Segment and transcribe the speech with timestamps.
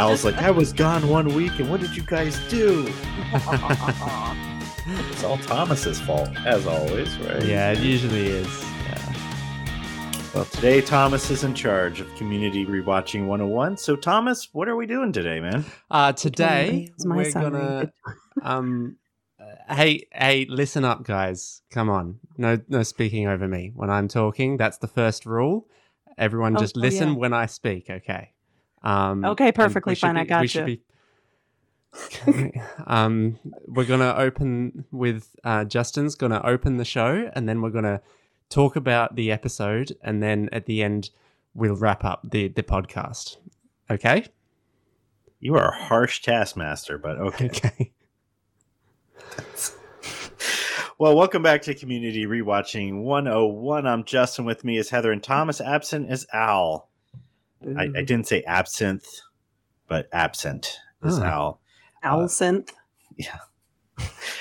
[0.00, 2.90] Al's like, I was gone one week, and what did you guys do?
[5.10, 7.44] It's all Thomas's fault, as always, right?
[7.44, 8.64] Yeah, it usually is.
[8.86, 9.12] Yeah.
[10.34, 13.76] Well, today Thomas is in charge of Community Rewatching 101.
[13.76, 15.66] So, Thomas, what are we doing today, man?
[15.90, 17.92] Uh, today my we're gonna
[18.42, 18.96] um
[19.38, 24.08] uh, hey hey listen up guys come on no no speaking over me when i'm
[24.08, 25.66] talking that's the first rule
[26.18, 27.14] everyone Oh, just oh, listen yeah.
[27.16, 28.32] when i speak okay
[28.82, 30.66] um Okay, perfectly we should fine, I be- we should gotcha.
[30.66, 30.82] be-
[32.04, 37.70] Okay, um we're gonna open with uh justin's gonna open the show and then we're
[37.70, 38.00] gonna
[38.48, 41.10] talk about the episode and then at the end
[41.54, 43.38] we'll wrap up the the podcast
[43.90, 44.24] okay
[45.40, 47.46] You are a harsh taskmaster, but okay.
[47.48, 47.92] okay
[50.98, 53.86] Well, welcome back to Community Rewatching 101.
[53.86, 54.44] I'm Justin.
[54.44, 55.58] With me is Heather and Thomas.
[55.58, 56.89] Absent is Al.
[57.76, 59.06] I, I didn't say absinthe,
[59.88, 61.24] but absent is Ah.
[61.24, 61.60] Al.
[62.02, 62.70] Owl synth.
[63.18, 63.26] We,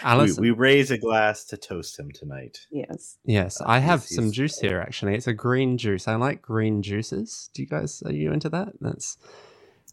[0.04, 0.42] Alison.
[0.42, 2.60] we raise a glass to toast him tonight.
[2.72, 3.18] Yes.
[3.26, 5.16] Yes, Uh, I have some he's- juice here actually.
[5.16, 6.08] It's a green juice.
[6.08, 7.50] I like green juices.
[7.54, 8.70] Do you guys are you into that?
[8.80, 9.18] That's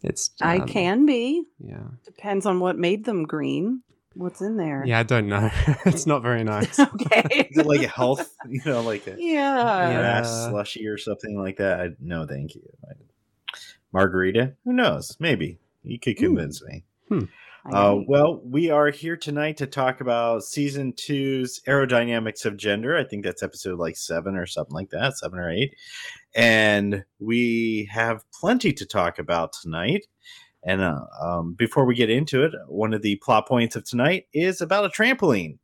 [0.03, 1.43] it's I um, can be.
[1.59, 1.83] Yeah.
[2.05, 3.81] Depends on what made them green.
[4.13, 4.83] What's in there?
[4.85, 5.49] Yeah, I don't know.
[5.85, 6.79] it's not very nice.
[6.79, 7.49] okay.
[7.57, 9.89] Like a health, you know, like a yeah.
[9.89, 9.99] Yeah.
[9.99, 11.81] grass slushy or something like that?
[11.81, 12.61] I, no, thank you.
[12.89, 12.93] I-
[13.93, 14.55] Margarita?
[14.65, 15.15] Who knows?
[15.19, 15.59] Maybe.
[15.83, 16.27] You could Ooh.
[16.27, 16.83] convince me.
[17.65, 22.95] I Uh, well, we are here tonight to talk about season two's aerodynamics of gender.
[22.95, 25.75] I think that's episode like seven or something like that, seven or eight.
[26.33, 30.05] And we have plenty to talk about tonight.
[30.63, 34.27] And uh, um, before we get into it, one of the plot points of tonight
[34.33, 35.57] is about a trampoline.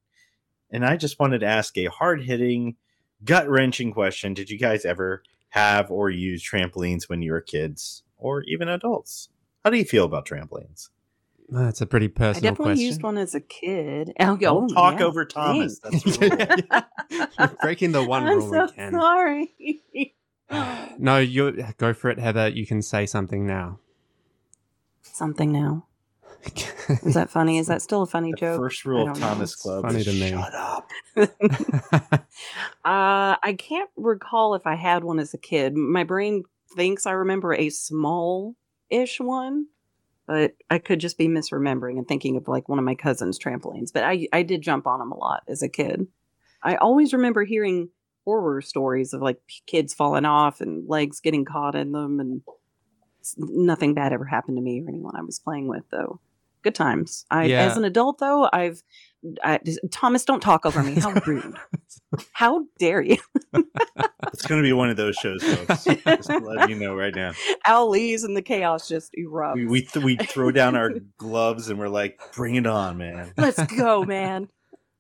[0.72, 2.76] And I just wanted to ask a hard hitting,
[3.24, 8.04] gut wrenching question Did you guys ever have or use trampolines when you were kids
[8.24, 9.30] or even adults?
[9.64, 10.90] How do you feel about trampolines?
[11.50, 12.32] That's a pretty personal.
[12.34, 12.48] Question.
[12.48, 12.86] I definitely question.
[12.86, 14.14] used one as a kid.
[14.20, 15.80] Oh, Don't oh, talk yeah, over Thomas.
[15.80, 16.86] That's the.
[17.40, 18.92] You're breaking the one I'm rule so we can.
[18.94, 19.84] sorry.
[20.98, 22.48] no, you go for it, Heather.
[22.48, 23.80] You can say something now.
[25.02, 25.86] Something now.
[27.04, 27.58] Is that funny?
[27.58, 28.60] Is that still a funny The joke?
[28.60, 29.28] first rule of don't know.
[29.28, 30.30] Thomas Club funny is to me.
[30.30, 30.92] shut up.
[31.18, 31.28] uh,
[32.84, 35.76] I can't recall if I had one as a kid.
[35.76, 36.44] My brain
[36.76, 38.56] thinks I remember a small
[38.90, 39.68] ish one,
[40.28, 43.92] but I could just be misremembering and thinking of like one of my cousin's trampolines.
[43.94, 46.08] But I, I did jump on them a lot as a kid.
[46.62, 47.90] I always remember hearing
[48.26, 52.42] horror stories of like kids falling off and legs getting caught in them, and
[53.38, 56.20] nothing bad ever happened to me or anyone I was playing with, though.
[56.64, 57.26] Good times.
[57.30, 57.62] I, Yeah.
[57.66, 58.82] as an adult, though, I've
[59.42, 59.60] I,
[59.92, 60.96] Thomas, don't talk over me.
[61.00, 61.56] How rude!
[62.34, 63.16] How dare you?
[63.54, 65.84] It's going to be one of those shows, folks.
[66.06, 67.32] Just let you know right now.
[67.66, 69.56] Al leaves and the chaos just erupts.
[69.56, 73.32] We we, th- we throw down our gloves and we're like, bring it on, man.
[73.38, 74.50] Let's go, man.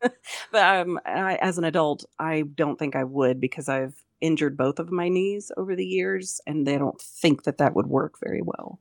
[0.02, 0.12] but
[0.53, 4.90] um, I, as an adult, I don't think I would because I've injured both of
[4.90, 8.79] my knees over the years, and they don't think that that would work very well.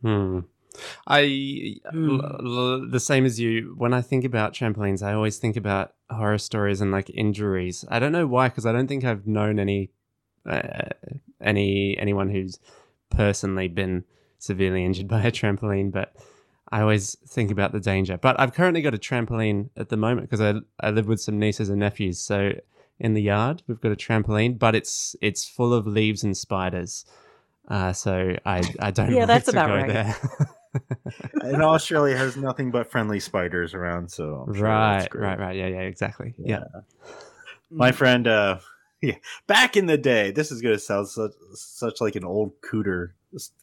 [0.00, 0.40] Hmm.
[1.06, 2.20] I Hmm.
[2.20, 3.74] l- l- the same as you.
[3.76, 7.84] When I think about trampolines, I always think about horror stories and like injuries.
[7.88, 9.90] I don't know why, because I don't think I've known any
[10.46, 10.88] uh,
[11.40, 12.58] any anyone who's
[13.10, 14.04] personally been
[14.38, 15.92] severely injured by a trampoline.
[15.92, 16.14] But
[16.70, 18.16] I always think about the danger.
[18.16, 21.38] But I've currently got a trampoline at the moment because I I live with some
[21.38, 22.18] nieces and nephews.
[22.18, 22.52] So
[22.98, 27.04] in the yard, we've got a trampoline, but it's it's full of leaves and spiders.
[27.68, 29.86] Uh, so I I don't Yeah, that's to about right.
[29.86, 30.16] there.
[31.42, 35.22] And Australia has nothing but friendly spiders around, so I'm sure that's right, great.
[35.22, 35.56] right, right.
[35.56, 36.34] Yeah, yeah, exactly.
[36.38, 36.64] Yeah.
[37.70, 38.58] My friend, uh,
[39.02, 39.16] yeah,
[39.46, 43.10] back in the day, this is going to sound such, such like an old cooter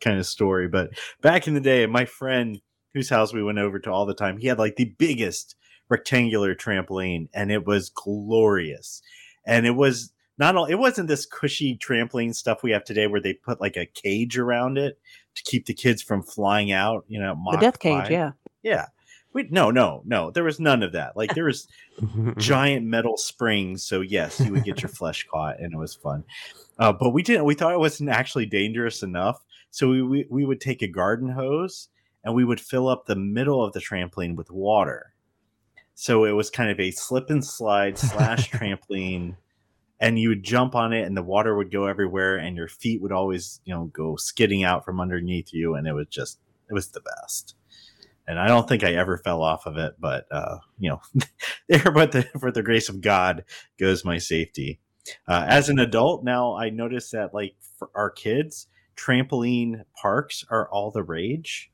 [0.02, 0.92] kind of story, but
[1.22, 2.62] back in the day, my friend
[2.94, 5.56] whose house we went over to all the time, he had like the biggest
[5.90, 9.02] rectangular trampoline, and it was glorious.
[9.46, 13.22] And it was not all, it wasn't this cushy trampoline stuff we have today where
[13.22, 14.98] they put like a cage around it
[15.36, 18.12] to keep the kids from flying out, you know, the death cage, 5.
[18.12, 18.32] yeah.
[18.64, 18.88] Yeah.
[19.32, 20.32] We, no, no, no.
[20.32, 21.16] There was none of that.
[21.16, 21.68] Like there was
[22.38, 23.84] giant metal springs.
[23.84, 26.24] So yes, you would get your flesh caught, and it was fun.
[26.80, 27.46] Uh, but we didn't.
[27.46, 29.44] We thought it wasn't actually dangerous enough.
[29.70, 31.90] So we, we we would take a garden hose
[32.24, 35.14] and we would fill up the middle of the trampoline with water.
[35.96, 39.36] So it was kind of a slip and slide slash trampoline,
[40.00, 43.02] and you would jump on it, and the water would go everywhere, and your feet
[43.02, 46.74] would always you know go skidding out from underneath you, and it was just it
[46.74, 47.56] was the best
[48.28, 51.02] and I don't think I ever fell off of it, but uh, you know,
[51.68, 53.44] there, but the, for the grace of God
[53.80, 54.80] goes my safety.
[55.28, 60.70] Uh, as an adult now, I notice that like for our kids, trampoline parks are
[60.70, 61.72] all the rage.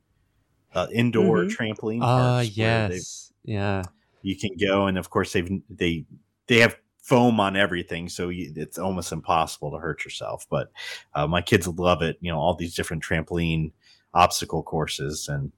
[0.73, 1.49] Uh, indoor Mhm.
[1.57, 2.47] trampoline Oh parks.
[2.47, 3.83] they- yes, yeah.
[4.21, 6.05] you can go, and of course they've they
[6.47, 10.47] they have foam on everything, so you, it's almost impossible to hurt yourself.
[10.49, 10.71] But
[11.13, 12.17] uh, my kids love it.
[12.19, 13.71] You know, all these different trampoline
[14.13, 15.51] obstacle courses, and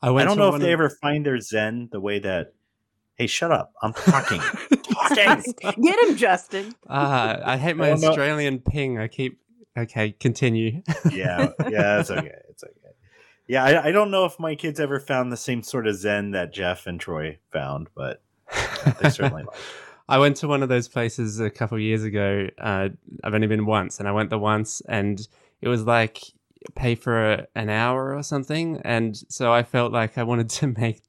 [0.00, 2.54] I I don't know if they of- ever find their zen the way that.
[3.16, 3.72] Hey, shut up!
[3.82, 4.40] I'm talking.
[4.92, 5.54] talking.
[5.82, 6.74] Get him, Justin.
[6.88, 8.08] Ah, I hate my no.
[8.08, 8.98] Australian ping.
[8.98, 9.38] I keep.
[9.76, 10.82] Okay, continue.
[11.10, 12.32] yeah, yeah, it's okay.
[12.50, 12.72] It's okay.
[13.46, 16.32] Yeah, I, I don't know if my kids ever found the same sort of zen
[16.32, 18.22] that Jeff and Troy found, but
[19.00, 19.54] they certainly like.
[20.08, 22.48] I went to one of those places a couple years ago.
[22.58, 22.90] Uh,
[23.24, 25.20] I've only been once, and I went the once, and
[25.60, 26.22] it was like
[26.74, 30.66] pay for a, an hour or something, and so I felt like I wanted to
[30.78, 31.02] make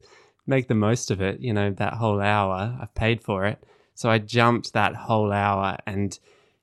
[0.47, 1.39] make the most of it.
[1.41, 3.63] You know, that whole hour I've paid for it,
[3.93, 6.17] so I jumped that whole hour, and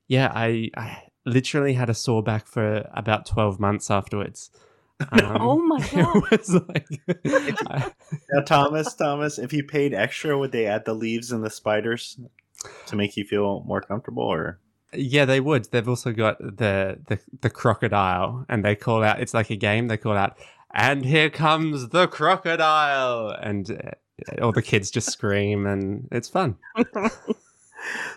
[0.07, 4.51] yeah, I, I literally had a sore back for about twelve months afterwards.
[5.11, 6.15] Um, Oh my God.
[6.31, 6.87] It was like,
[7.67, 7.91] I-
[8.31, 12.17] Now, Thomas, Thomas, if you paid extra, would they add the leaves and the spiders
[12.87, 14.23] to make you feel more comfortable?
[14.23, 14.59] Or
[14.93, 15.65] Yeah, they would.
[15.65, 19.19] They've also got the, the the crocodile, and they call out.
[19.19, 19.89] It's like a game.
[19.89, 20.37] They call out,
[20.73, 26.55] "And here comes the crocodile!" And uh, all the kids just scream, and it's fun.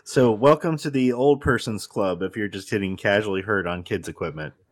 [0.04, 2.22] so, welcome to the old person's club.
[2.22, 4.67] If you're just hitting casually hurt on kids' equipment, You-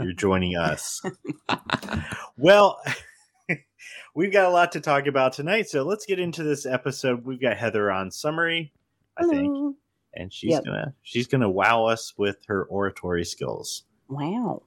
[0.00, 1.00] you're joining us.
[2.36, 2.80] well,
[4.14, 7.24] we've got a lot to talk about tonight, so let's get into this episode.
[7.24, 8.72] We've got Heather on summary,
[9.16, 9.76] I think,
[10.14, 10.64] and she's Yep.
[10.64, 13.84] gonna she's gonna wow us with her oratory skills.
[14.08, 14.62] Wow.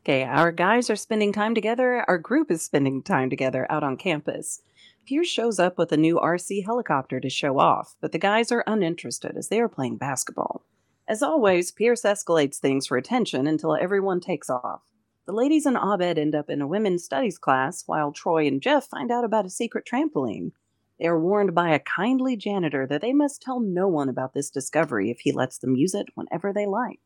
[0.00, 2.04] Okay, our guys are spending time together.
[2.08, 4.62] Our group is spending time together out on campus.
[5.06, 8.64] Pierce shows up with a new RC helicopter to show off, but the guys are
[8.66, 10.64] uninterested as they are playing basketball.
[11.08, 14.82] As always, Pierce escalates things for attention until everyone takes off.
[15.24, 18.88] The ladies and Abed end up in a women's studies class, while Troy and Jeff
[18.88, 20.52] find out about a secret trampoline.
[21.00, 24.50] They are warned by a kindly janitor that they must tell no one about this
[24.50, 27.00] discovery if he lets them use it whenever they like.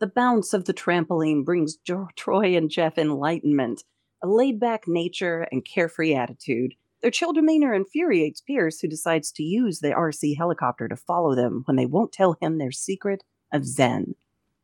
[0.00, 3.84] The bounce of the trampoline brings jo- Troy and Jeff enlightenment,
[4.24, 6.74] a laid back nature and carefree attitude.
[7.02, 11.62] Their chill demeanor infuriates Pierce, who decides to use the RC helicopter to follow them
[11.64, 14.14] when they won't tell him their secret of Zen.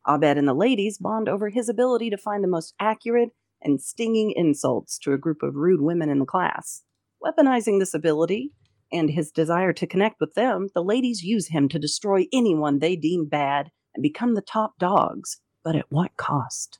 [0.07, 3.31] Abed and the ladies bond over his ability to find the most accurate
[3.63, 6.83] and stinging insults to a group of rude women in the class.
[7.25, 8.53] Weaponizing this ability
[8.93, 12.97] and his desire to connect with them, the ladies use him to destroy anyone they
[12.97, 16.79] deem bad and become the top dogs, but at what cost?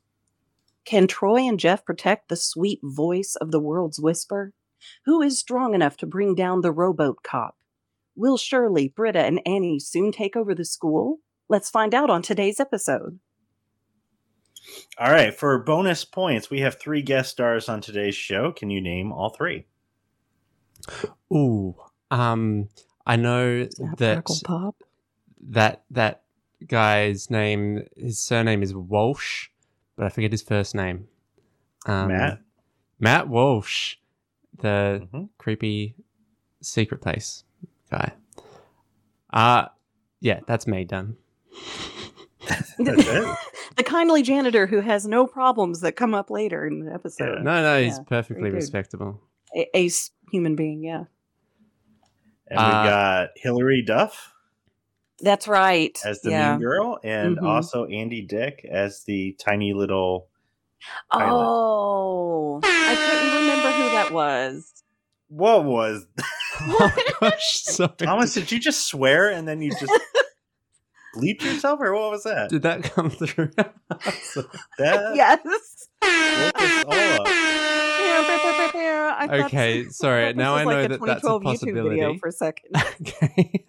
[0.85, 4.53] Can Troy and Jeff protect the sweet voice of the world's whisper?
[5.05, 7.55] Who is strong enough to bring down the rowboat cop?
[8.15, 11.19] Will Shirley, Britta, and Annie soon take over the school?
[11.49, 13.19] Let's find out on today's episode.
[14.97, 18.51] All right, for bonus points, we have three guest stars on today's show.
[18.51, 19.65] Can you name all three?
[21.33, 21.75] Ooh,
[22.11, 22.69] um,
[23.05, 24.25] I know Snap, that
[25.49, 26.23] that that
[26.67, 29.49] guy's name, his surname is Walsh,
[29.95, 31.07] but I forget his first name.
[31.85, 32.39] Um, Matt.
[32.99, 33.95] Matt Walsh,
[34.59, 35.29] the Mhm.
[35.37, 35.95] creepy
[36.61, 37.43] secret place
[37.91, 38.13] guy.
[39.31, 39.65] Uh
[40.19, 41.17] yeah, that's me done.
[42.47, 47.43] That's the kindly janitor who has no problems that come up later in the episode.
[47.43, 48.55] No, no, he's Yeah, perfectly very good.
[48.57, 49.19] respectable.
[49.55, 51.05] A, a s- human being, yeah.
[52.47, 54.33] And we Uh, got Hilary Duff
[55.19, 55.97] That's right.
[56.05, 56.51] as the yeah.
[56.53, 57.43] mean girl, and Mhm.
[57.45, 60.29] also Andy Dick as the tiny little.
[61.11, 61.31] Pilot.
[61.33, 64.73] Oh, I couldn't remember who that was.
[65.29, 66.05] What was
[66.61, 67.91] oh gosh, sorry.
[67.97, 68.33] Thomas?
[68.33, 69.85] Did you just swear and then you just
[71.15, 72.49] bleeped yourself, or what was that?
[72.49, 73.51] Did that come through?
[74.77, 75.39] That yes.
[76.03, 77.27] woke us all up.
[79.19, 82.13] I thought- Okay, sorry, now I like know a that that's a 2012 YouTube video
[82.13, 82.19] possibility.
[82.19, 82.69] for a second.
[83.01, 83.65] okay.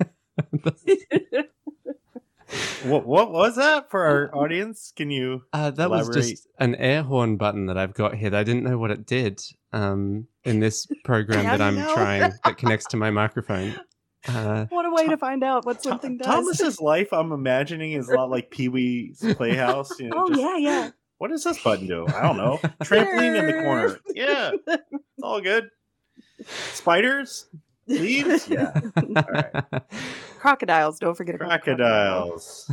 [2.84, 4.92] What what was that for our audience?
[4.96, 5.42] Can you?
[5.52, 8.34] Uh, that was just an air horn button that I've got here.
[8.34, 11.92] I didn't know what it did um, in this program that I'm know?
[11.94, 13.78] trying that connects to my microphone.
[14.26, 16.26] Uh, what a way Tom- to find out what Tho- something does.
[16.26, 19.98] Thomas's life, I'm imagining, is a lot like Pee Wee's Playhouse.
[20.00, 20.90] You know, oh just, yeah, yeah.
[21.18, 22.06] What does this button do?
[22.06, 22.58] I don't know.
[22.82, 24.00] Trampoline in the corner.
[24.14, 24.82] Yeah, it's
[25.22, 25.70] all good.
[26.46, 27.46] Spiders,
[27.88, 28.48] leaves.
[28.48, 29.64] Yeah, right.
[30.38, 30.98] Crocodiles.
[30.98, 32.70] Don't forget about crocodiles.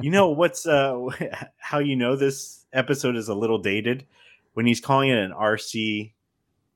[0.00, 0.98] You know what's uh
[1.58, 4.06] how you know this episode is a little dated
[4.54, 6.12] when he's calling it an RC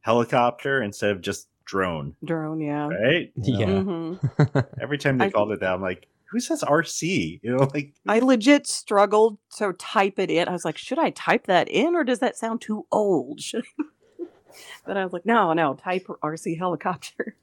[0.01, 2.61] helicopter instead of just drone, Drone.
[2.61, 2.89] Yeah.
[2.89, 3.33] right?
[3.43, 4.59] You know, Yeah.
[4.59, 7.41] hmm Every time they I- called it that, I'm like, who says RC?
[7.43, 10.49] You know, like I legit struggled to type it in.
[10.49, 13.41] I was like, should I type that in or does that sound too old?
[13.41, 14.25] Should I...
[14.87, 17.37] but I was like, no, no, type RC helicopter.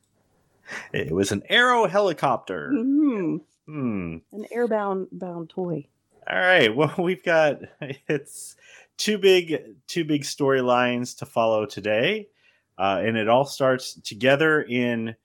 [0.94, 2.72] It was an Arrow helicopter.
[2.74, 3.42] Mhm.
[3.66, 4.18] Hmm.
[4.32, 5.88] An airbound bound toy.
[6.30, 6.74] All right.
[6.76, 7.60] Well, we've got
[8.08, 8.56] it's
[8.98, 12.30] two big two big storylines to follow today,
[12.78, 15.16] uh, and it all starts together in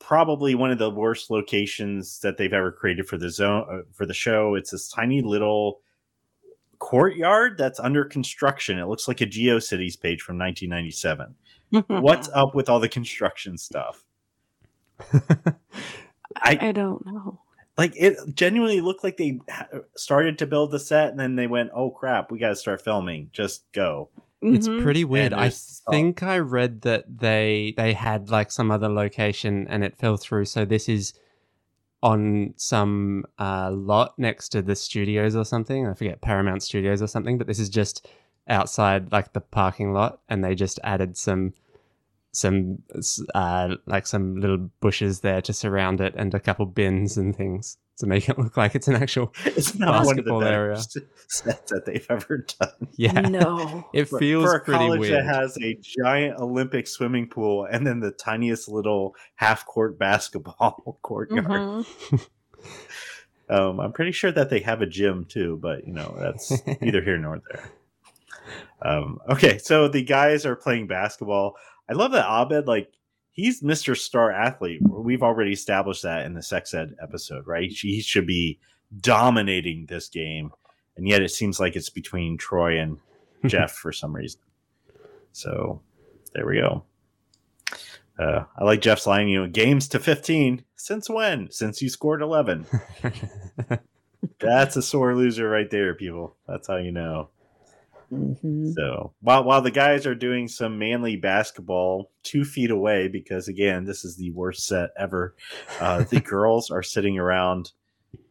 [0.00, 4.06] probably one of the worst locations that they've ever created for the zone uh, for
[4.06, 4.54] the show.
[4.54, 5.80] It's this tiny little
[6.78, 8.78] courtyard that's under construction.
[8.78, 11.34] It looks like a GeoCities page from 1997.
[11.88, 14.04] What's up with all the construction stuff?
[16.36, 17.40] I I don't know.
[17.76, 19.40] like it genuinely looked like they
[19.96, 22.82] started to build the set and then they went, "Oh crap, we got to start
[22.82, 23.30] filming.
[23.32, 24.82] Just go." It's Mhm.
[24.82, 25.32] pretty weird.
[25.32, 25.90] I there's- oh.
[25.90, 30.44] think I read that they they had like some other location and it fell through.
[30.44, 31.12] So this is
[32.02, 35.86] on some uh, lot next to the studios or something.
[35.88, 37.36] I forget Paramount Studios or something.
[37.38, 38.06] But this is just
[38.46, 41.54] outside like the parking lot, and they just added some
[42.32, 42.78] some
[43.34, 47.78] uh, like some little bushes there to surround it and a couple bins and things
[47.98, 50.76] to make it look like it's an actual It's not one of the Basketball area.
[51.26, 52.88] sets that they've ever done.
[52.96, 53.20] yeah.
[53.22, 53.88] No.
[53.92, 55.14] It feels for a pretty college weird.
[55.14, 60.98] that has a giant Olympic swimming pool and then the tiniest little half court basketball
[61.02, 61.44] courtyard.
[61.46, 62.26] Mhm.
[63.50, 67.02] Um, I'm pretty sure that they have a gym too, but you know that's neither
[67.02, 67.70] here nor there.
[68.82, 71.56] Um, okay, so the guys are playing basketball.
[71.88, 72.92] I love that Abed, like
[73.30, 73.96] he's Mr.
[73.96, 74.80] Star Athlete.
[74.82, 77.70] We've already established that in the sex ed episode, right?
[77.70, 78.58] He should be
[79.00, 80.52] dominating this game,
[80.96, 82.98] and yet it seems like it's between Troy and
[83.46, 84.40] Jeff for some reason.
[85.32, 85.80] So
[86.34, 86.84] there we go.
[88.18, 90.64] Uh, I like Jeff's line, you know, games to 15.
[90.74, 91.50] Since when?
[91.52, 92.66] Since you scored 11.
[94.40, 96.34] That's a sore loser right there, people.
[96.48, 97.28] That's how you know.
[98.12, 98.72] Mhm.
[98.74, 103.84] So while while the guys are doing some manly basketball two feet away, because again,
[103.84, 105.34] this is the worst set ever.
[105.80, 107.72] Uh, the girls are sitting around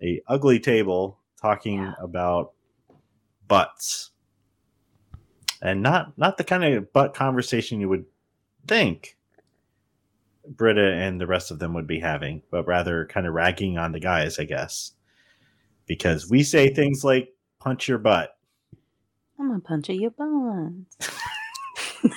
[0.02, 1.94] a ugly table talking Yeah.
[2.02, 2.54] about
[3.48, 4.12] butts,
[5.62, 8.06] and not not the kind of butt conversation you would
[8.68, 9.16] think
[10.48, 13.92] Britta and the rest of them would be having, but rather kind of ragging on
[13.92, 14.94] the guys, I guess,
[15.86, 18.37] because we say things like "punch your butt."
[19.40, 20.86] I'm gonna punch you your buns.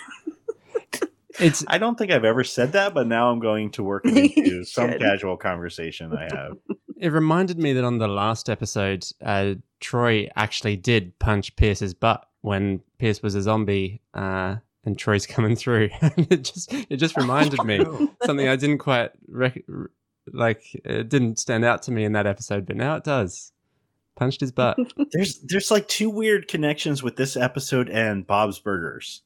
[1.39, 4.17] it's I don't think I've ever said that, but now I'm going to work it
[4.37, 6.57] into You some casual conversation I have.
[7.03, 12.27] It reminded me that on the last episode, uh, Troy actually did punch Pierce's butt
[12.43, 15.89] when Pierce was a zombie, uh, and Troy's coming through.
[16.03, 17.83] it just it just reminded me
[18.23, 19.63] something I didn't quite rec-
[20.31, 20.63] like.
[20.85, 23.53] It didn't stand out to me in that episode, but now it does.
[24.21, 24.77] Punched his butt.
[25.13, 29.23] There's there's like two weird connections with this episode and Bob's Burgers.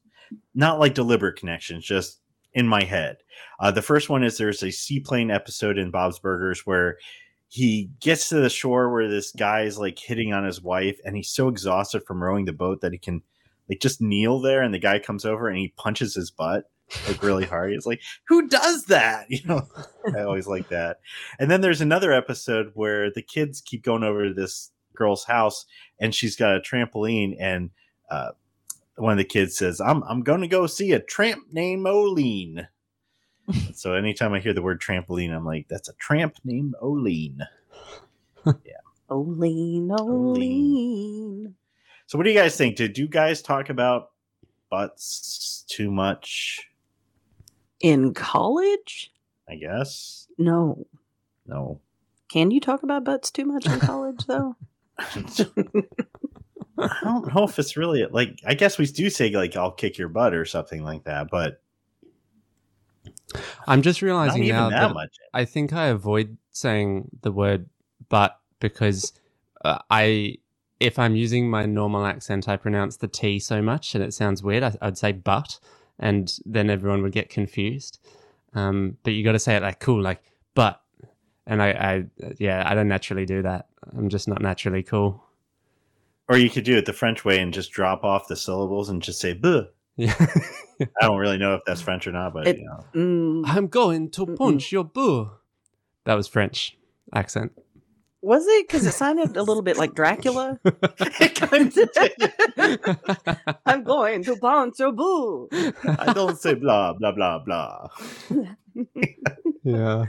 [0.55, 2.21] Not like deliberate connections, just
[2.53, 3.17] in my head.
[3.59, 6.99] Uh, the first one is there's a seaplane episode in Bob's Burgers where
[7.49, 11.17] he gets to the shore where this guy is like hitting on his wife, and
[11.17, 13.21] he's so exhausted from rowing the boat that he can
[13.69, 16.71] like just kneel there, and the guy comes over and he punches his butt
[17.09, 17.73] like really hard.
[17.73, 19.67] He's like, "Who does that?" You know,
[20.17, 21.01] I always like that.
[21.39, 25.67] And then there's another episode where the kids keep going over to this girl's house,
[25.99, 27.71] and she's got a trampoline, and
[28.11, 28.31] uh,
[28.97, 32.69] one of the kids says, "I'm I'm going to go see a tramp named Oline."
[33.75, 37.41] so anytime I hear the word trampoline, I'm like, "That's a tramp named Oline."
[39.11, 39.91] Oline, Oline.
[39.91, 41.55] Oline.
[42.07, 42.77] So what do you guys think?
[42.77, 44.11] Did you guys talk about
[44.71, 46.69] butts too much?
[47.81, 49.13] In college?
[49.49, 50.87] I guess No.
[51.47, 51.81] no.
[52.29, 54.57] Can you talk about butts too much in college, though?
[54.99, 55.25] I
[57.03, 58.41] don't know if it's really like.
[58.45, 61.61] I guess we do say like, "I'll kick your butt" or something like that, but
[63.67, 65.09] I'm just realizing now that that.
[65.33, 67.69] I think I avoid saying the word
[68.09, 69.13] but because
[69.65, 70.37] uh, I,
[70.81, 74.43] if I'm using my normal accent, I pronounce the T so much and it sounds
[74.43, 74.63] weird.
[74.63, 75.59] I, I'd say but,
[75.99, 77.99] and then everyone would get confused.
[78.55, 80.23] Um, but you got to say it like cool, like
[80.55, 80.81] but.
[81.47, 82.05] And I, I,
[82.39, 83.67] yeah, I don't naturally do that.
[83.97, 85.23] I'm just not naturally cool.
[86.29, 89.03] Or you could do it the French way and just drop off the syllables and
[89.03, 89.65] just say "buh."
[89.97, 90.15] Yeah.
[90.81, 92.85] I don't really know if that's French or not, but It- you know.
[92.95, 94.37] Mm, I'm going to Mm-mm.
[94.37, 95.31] punch your boo.
[96.05, 96.77] That was French
[97.15, 97.53] accent.
[98.23, 98.67] was it?
[98.67, 100.59] Because it sounded a little bit like Dracula.
[103.67, 105.49] I'm going to punch your boo.
[105.53, 107.89] I don't say blah blah blah blah.
[109.63, 110.07] yeah.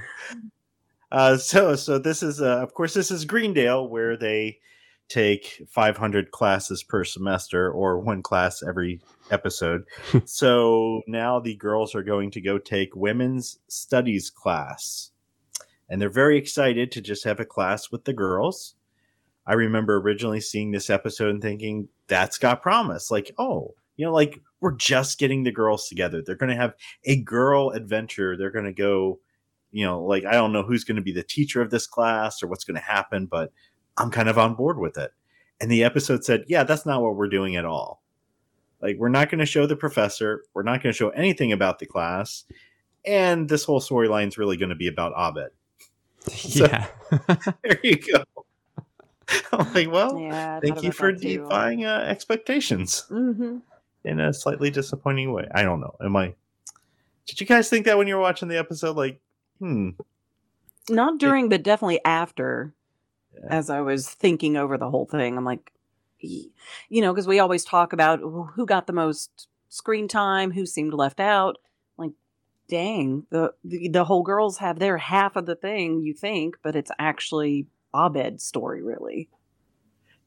[1.12, 4.60] Uh, so so this is uh, of course this is Greendale where they
[5.08, 9.84] take 500 classes per semester or one class every episode.
[10.26, 15.12] so now the girls are going to go take women's studies class.
[15.88, 18.74] And they're very excited to just have a class with the girls.
[19.46, 23.12] I remember originally seeing this episode and thinking that's got promise.
[23.12, 26.22] Like, oh, you know, like we're just getting the girls together.
[26.22, 28.36] They're going to have a girl adventure.
[28.36, 29.20] They're going to go,
[29.72, 32.42] you know, like I don't know who's going to be the teacher of this class
[32.42, 33.52] or what's going to happen, but
[33.98, 35.12] I'm kind of on board with it.
[35.62, 38.02] And the episode said, yeah, that's not what we're doing at all.
[38.82, 40.44] Like, we're not going to show the professor.
[40.54, 42.44] We're not going to show anything about the class.
[43.06, 45.52] And this whole storyline is really going to be about Abed.
[46.28, 46.88] So, yeah.
[47.64, 48.24] there you go.
[49.52, 53.58] I'm like, well, Yeah, thank you for defying uh, expectations hmm
[54.06, 55.48] in a slightly disappointing way.
[55.54, 55.96] I don't know.
[56.00, 56.36] Am I?
[57.26, 58.96] Did you guys think that when you were watching the episode?
[58.96, 59.20] Like,
[59.60, 59.90] hmm,
[60.90, 62.74] Not during, but definitely after.
[63.34, 63.48] Yeah.
[63.50, 65.72] As I was thinking over the whole thing, I'm like,
[66.20, 66.52] you
[66.90, 71.20] know, because we always talk about who got the most screen time, who seemed left
[71.20, 71.58] out.
[71.98, 72.12] Like,
[72.70, 76.02] dang, the the, the whole girls have their half of the thing.
[76.02, 79.30] You think, but it's actually Abed's story, really.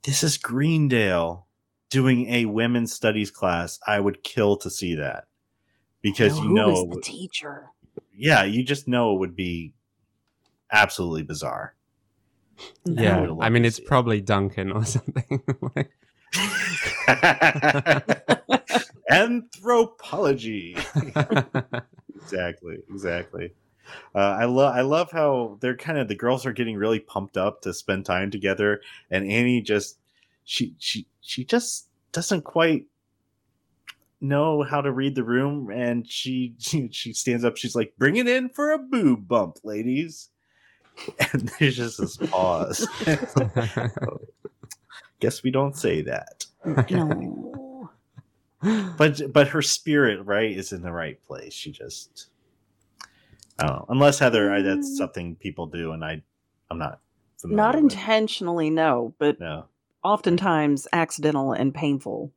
[0.04, 1.47] this is Greendale
[1.90, 3.78] doing a women's studies class.
[3.87, 5.25] I would kill to see that
[6.02, 7.70] because you who know, the teacher?
[8.18, 9.72] Yeah, you just know it would be
[10.72, 11.75] absolutely bizarre.
[12.84, 13.20] yeah.
[13.20, 13.87] love I mean, it's it.
[13.87, 15.42] probably Duncan or something.
[15.76, 15.92] Like-
[19.10, 20.76] Anthropology.
[22.16, 23.52] exactly, exactly.
[24.14, 27.38] Uh, I love I love how they're kind of the girls are getting really pumped
[27.38, 29.98] up to spend time together, and Annie just
[30.44, 32.84] she she she just doesn't quite
[34.20, 37.56] know how to read the room, and she she, she stands up.
[37.56, 40.30] She's like, "Bring it in for a boob bump, ladies."
[41.32, 42.86] And there's just this pause.
[45.21, 46.45] Guess we don't say that,
[46.90, 47.90] No.
[48.97, 51.52] but but her spirit right is in the right place.
[51.54, 52.28] She just
[53.58, 53.86] I don't know.
[53.88, 54.97] Unless Heather, I, that's Mm.
[54.97, 56.23] something people do, and I
[56.71, 57.00] I'm not
[57.40, 57.82] familiar Not with.
[57.93, 59.66] intentionally, no, but No,
[60.04, 62.32] oftentimes accidental and painful.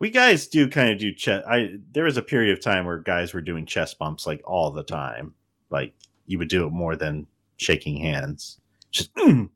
[0.00, 1.46] We guys do kind of do chest.
[1.46, 4.72] I there was a period of time where guys were doing chest bumps like all
[4.72, 5.34] the time.
[5.70, 5.94] Like
[6.26, 8.58] you would do it more than shaking hands.
[8.90, 9.48] Just do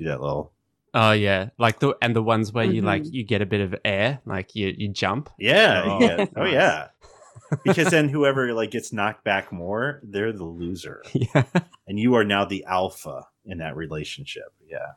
[0.00, 0.52] that little
[0.94, 3.12] oh yeah, like the and the ones where you like Mhm.
[3.12, 5.30] you get a bit of air, like you you jump.
[5.38, 6.26] yeah, Oh, yeah.
[6.36, 6.88] oh yeah.
[7.64, 11.44] because then whoever like gets knocked back more, they're the loser, yeah.
[11.86, 14.52] and you are now the alpha in that relationship.
[14.68, 14.92] Yeah,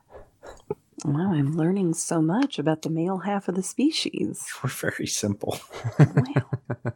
[1.05, 4.43] Wow, I'm learning so much about the male half of the species.
[4.63, 5.59] we're very simple.
[5.99, 6.49] Wow.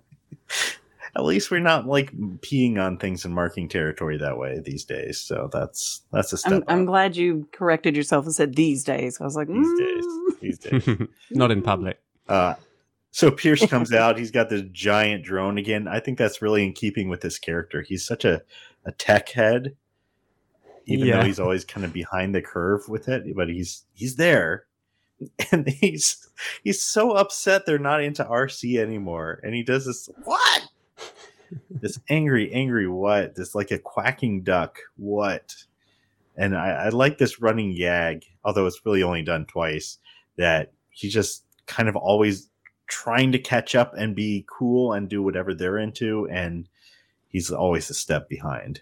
[1.15, 5.19] At least we're not like peeing on things and marking territory that way these days.
[5.19, 6.63] So that's that's a step.
[6.67, 9.19] I'm, I'm glad you corrected yourself and said these days.
[9.19, 10.05] I was like, these days.
[10.05, 10.59] "Mm." These
[10.97, 11.07] days.
[11.31, 11.99] Not in public.
[12.27, 12.55] Uh,
[13.11, 14.17] so Pierce comes out.
[14.17, 15.87] He's got this giant drone again.
[15.87, 17.81] I think that's really in keeping with his character.
[17.81, 18.41] He's such a,
[18.85, 19.75] a tech head,
[20.85, 21.17] even Yeah.
[21.19, 23.35] though he's always kind of behind the curve with it.
[23.35, 24.65] But he's he's there,
[25.51, 26.27] and he's
[26.63, 29.39] he's so upset they're not into RC anymore.
[29.43, 30.63] And he does this what?
[31.69, 33.35] this angry, angry what?
[33.35, 35.55] This like a quacking duck what?
[36.37, 39.97] And I, I like this running yag, although it's really only done twice.
[40.37, 42.49] That he's just kind of always
[42.87, 46.67] trying to catch up and be cool and do whatever they're into, and
[47.27, 48.81] he's always a step behind.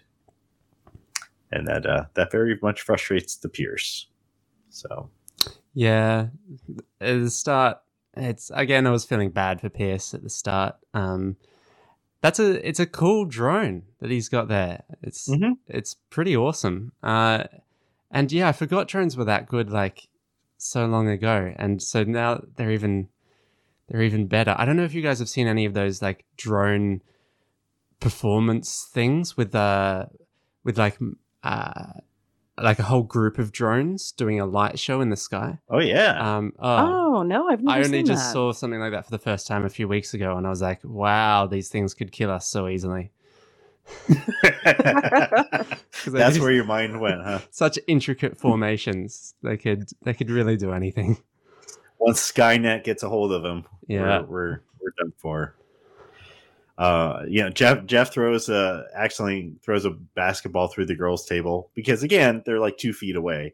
[1.50, 4.06] And that uh, that very much frustrates the Pierce.
[4.70, 5.10] So
[5.74, 6.28] Yeah,
[7.00, 7.78] at the start,
[8.14, 8.86] it's again.
[8.86, 10.76] I was feeling bad for Pierce at the start.
[10.92, 11.36] Um,
[12.20, 14.82] that's a it's a cool drone that he's got there.
[15.02, 15.56] It's Mhm.
[15.68, 16.92] it's pretty awesome.
[17.02, 17.44] Uh,
[18.10, 20.08] and yeah, I forgot drones were that good like
[20.56, 23.08] so long ago, and so now they're even
[23.88, 24.54] they're even better.
[24.58, 27.00] I don't know if you guys have seen any of those like drone
[28.00, 30.06] performance things with uh
[30.64, 30.98] with like
[31.42, 31.92] uh
[32.60, 35.58] like a whole group of drones doing a light show in the sky.
[35.70, 38.32] oh yeah, Um, oh, Oh no, I've never I only seen just that.
[38.32, 40.60] saw something like that for the first time a few weeks ago, and I was
[40.62, 43.12] like, "Wow, these things could kill us so easily.
[46.06, 47.38] that's do where your mind went, huh?
[47.50, 49.34] such intricate formations.
[49.42, 51.18] They could they could really do anything.
[51.98, 54.20] Once Skynet gets a hold of them, Yeah.
[54.20, 55.54] we're we're, we're done for.
[56.78, 61.70] Uh, you know, Jeff Jeff throws a accidentally throws a basketball through the girls' table
[61.74, 63.52] because again they're like two feet away,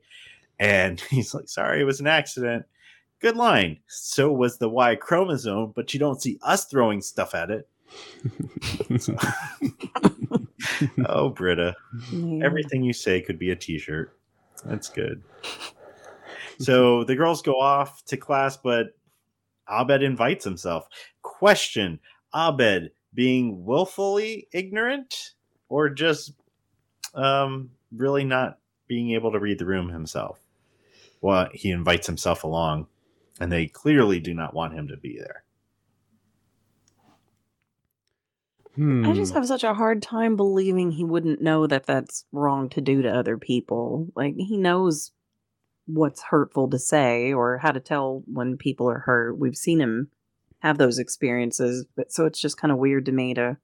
[0.59, 2.67] and he's like, "Sorry, it was an accident."
[3.21, 3.79] Good line.
[3.87, 7.67] So was the Y chromosome, but you don't see us throwing stuff at it.
[11.07, 11.75] oh, Britta.
[12.13, 12.45] Yeah.
[12.45, 14.19] Everything you say could be a t-shirt.
[14.65, 15.23] That's good.
[16.61, 18.97] So the girls go off to class, but
[19.69, 20.87] Abed invites himself.
[21.21, 21.99] Question:
[22.33, 25.35] Abed being willfully ignorant,
[25.69, 26.33] or just
[27.15, 30.41] um, really not being able to read the room himself?
[31.21, 32.87] Well, he invites himself along,
[33.41, 35.45] and they clearly do not want him to be there.
[38.75, 39.07] Hmm.
[39.07, 42.81] I just have such a hard time believing he wouldn't know that that's wrong to
[42.81, 44.09] do to other people.
[44.17, 45.13] Like he knows
[45.87, 49.39] what's hurtful to say or how to tell when people are hurt.
[49.39, 50.11] We've seen him
[50.65, 53.59] have those experiences, but so it's just kind of weird to me to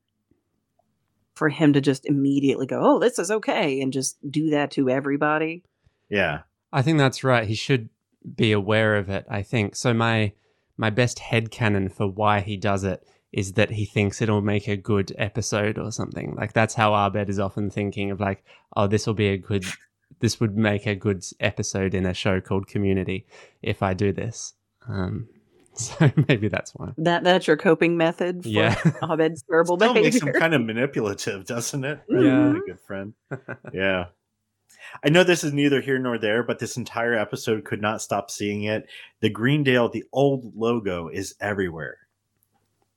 [1.35, 4.91] for him to just immediately go, "Oh, this is okay," and just do that to
[4.91, 5.65] everybody.
[6.11, 6.41] Yeah,
[6.73, 7.49] I think that's right.
[7.49, 7.89] He should
[8.37, 9.77] be aware of it, I think.
[9.77, 10.35] So my
[10.77, 14.69] my best head headcanon for why he does it is that he thinks it'll make
[14.69, 16.35] a good episode or something.
[16.37, 18.45] Like that's how Abed is often thinking of like,
[18.77, 19.65] oh, this will be a good
[20.21, 23.27] this would make a good episode in a show called Community
[23.63, 24.53] if I do this.
[24.87, 25.29] Um
[25.99, 26.93] so maybe that's why.
[26.99, 28.77] That that's your coping method for Yeah.
[29.11, 30.41] Abed's terrible still makes him behavior.
[30.41, 32.01] kind of manipulative, doesn't it?
[32.09, 32.17] Yeah.
[32.19, 33.15] Really good friend.
[33.73, 34.07] yeah.
[35.05, 38.31] I know this is neither here nor there, but this entire episode could not stop
[38.31, 38.89] seeing it.
[39.21, 41.99] The Greendale, the old logo is everywhere.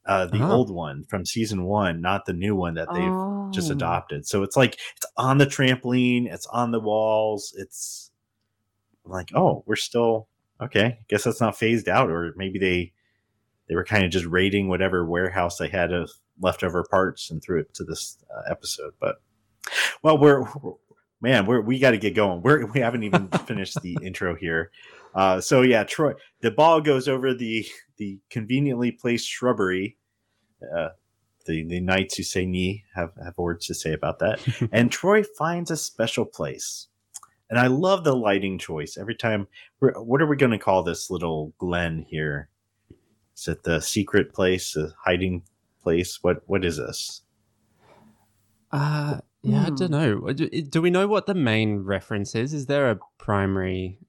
[0.05, 0.51] Uh, the Oh.
[0.51, 3.75] old one from season one, not the new one that they've just Oh.
[3.75, 4.25] adopted.
[4.25, 7.53] So it's like it's on the trampoline, it's on the walls.
[7.57, 8.11] It's
[9.05, 10.27] like, oh, we're still
[10.61, 10.99] okay.
[11.09, 12.93] Guess that's not phased out, or maybe they
[13.67, 17.59] they were kind of just raiding whatever warehouse they had of leftover parts and threw
[17.61, 18.93] it to this uh, episode.
[18.99, 19.21] But
[20.01, 20.45] well, we're
[21.21, 22.41] man, we're we got to get going.
[22.41, 24.71] We're we haven't even finished the intro here.
[25.15, 27.65] Uh, so yeah, Troy, the ball goes over the
[27.97, 29.97] the conveniently placed shrubbery.
[30.75, 30.89] Uh,
[31.45, 34.39] the the knights who say Ni have have words to say about that.
[34.71, 36.87] and Troy finds a special place.
[37.53, 38.97] And I love the lighting choice.
[38.97, 39.47] Every time,
[39.79, 42.49] we're, what are we going to call this little glen here?
[43.37, 45.43] Is it the secret place, the hiding
[45.83, 46.17] place?
[46.23, 47.21] What what is this?
[48.71, 49.75] Uh yeah, I Hmm.
[49.75, 50.33] don't know.
[50.33, 52.55] Do, do we know what the main reference is?
[52.55, 53.99] Is there a primary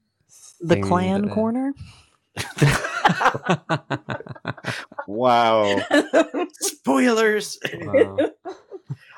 [0.62, 1.74] the clan that- corner.
[5.06, 5.82] Wow!
[6.60, 7.58] Spoilers.
[7.74, 8.16] Wow.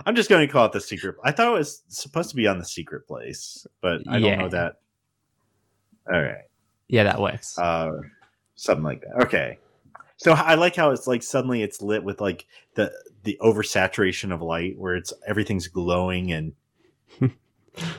[0.06, 1.16] I'm just going to call it the secret.
[1.24, 4.48] I thought it was supposed to be on the secret place, but I don't know
[4.48, 4.76] that.
[6.10, 6.44] All right.
[6.88, 7.58] Yeah, that works.
[7.58, 7.90] uh
[8.54, 9.58] something like that okay
[10.16, 12.90] so i like how it's like suddenly it's lit with like the
[13.24, 16.54] the oversaturation of light where it's everything's glowing and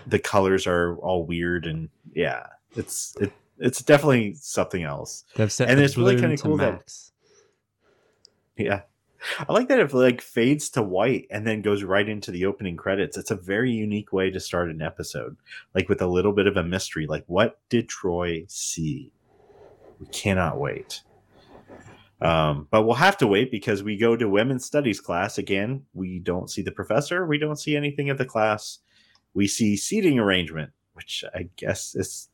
[0.07, 5.25] the colors are all weird and yeah it's it, it's definitely something else
[5.69, 6.73] and it's really kinda to cool that-
[8.57, 8.81] yeah
[9.47, 12.77] i like that it like fades to white and then goes right into the opening
[12.77, 13.17] credits.
[13.17, 15.37] It's a very unique way to start an episode
[15.73, 19.11] like with a little bit of a mystery like what did troy see?
[19.99, 21.01] We cannot wait.
[22.19, 25.37] Um, but we'll have to wait because we go to women's studies class.
[25.37, 27.25] Again we don't see the professor.
[27.25, 28.79] We don't see anything of the class.
[29.33, 32.27] We see seating arrangement which i guess is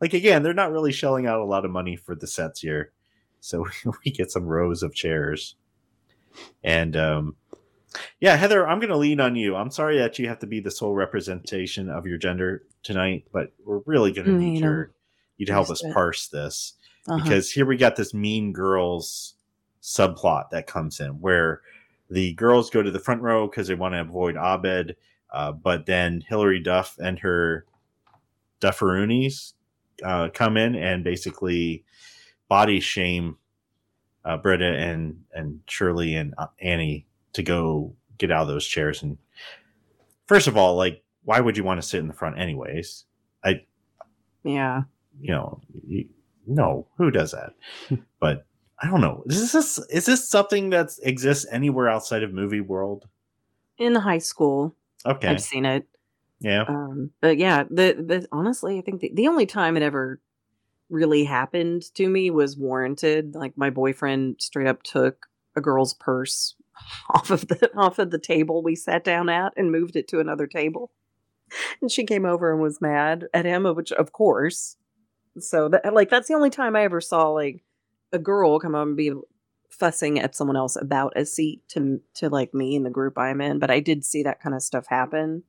[0.00, 2.92] like again they're not really shelling out a lot of money for the sets here.
[3.40, 3.66] So
[4.04, 5.56] we get some rows of chairs
[6.62, 7.36] and um
[8.20, 10.70] yeah heather i'm gonna lean on you i'm sorry that you have to be the
[10.70, 14.90] sole representation of your gender tonight but we're really gonna Mm, need you your
[15.36, 16.74] you to help us parse this
[17.06, 17.18] Uh-huh.
[17.22, 19.34] because here we got this mean girls
[19.82, 21.60] subplot that comes in where
[22.10, 24.96] the girls go to the front row because they want to avoid Abed,
[25.32, 27.64] uh, but then Hilary Duff and her
[28.60, 29.54] Dufferoonies
[30.02, 31.84] uh, come in and basically
[32.48, 33.36] body shame
[34.24, 39.02] uh, Britta and and Shirley and uh, Annie to go get out of those chairs.
[39.02, 39.18] And
[40.26, 43.04] first of all, like, why would you want to sit in the front anyways?
[43.44, 43.64] I,
[44.42, 44.82] yeah.
[45.20, 46.08] you know, you,
[46.46, 47.54] no, who does that?
[48.20, 48.46] but
[48.80, 49.22] I don't know.
[49.26, 53.06] Is this is this something that exists anywhere outside of movie world?
[53.78, 55.86] In high school, Okay, I've seen it.
[56.40, 60.20] yeah, Um, but yeah, the the honestly, I think the, the only time it ever
[60.94, 63.34] really happened to me was warranted.
[63.34, 65.26] Like my boyfriend straight up took
[65.56, 66.54] a girl's purse
[67.10, 70.20] off of the off of the table we sat down at and moved it to
[70.20, 70.92] another table.
[71.82, 74.76] And she came over and was mad at him, which of course.
[75.38, 77.64] So that like that's the only time I ever saw like
[78.12, 79.12] a girl come up and be
[79.68, 83.40] fussing at someone else about a seat to to like me in the group I'm
[83.40, 83.58] in.
[83.58, 85.42] But I did see that kind of stuff happen.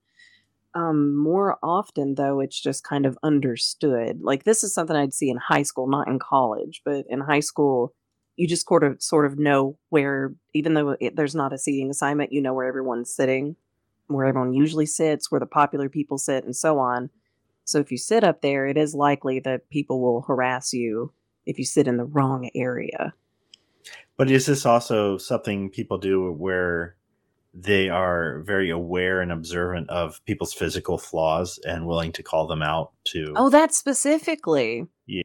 [0.75, 4.21] Um, more often though, it's just kind of understood.
[4.21, 7.39] Like this is something I'd see in high school, not in college, but in high
[7.39, 7.93] school,
[8.35, 11.89] you just sort of sort of know where, even though it, there's not a seating
[11.89, 13.55] assignment, you know where everyone's sitting.
[14.07, 17.09] where everyone usually sits, where the popular people sit, and so on.
[17.63, 21.11] So if you sit up there, it is likely that people will harass you
[21.45, 23.13] if you sit in the wrong area.
[24.17, 26.95] But is this also something people do where
[27.57, 32.61] they are very aware and observant of people's physical flaws and willing to call them
[32.61, 34.85] out to Oh, that specifically.
[35.07, 35.23] Yeah.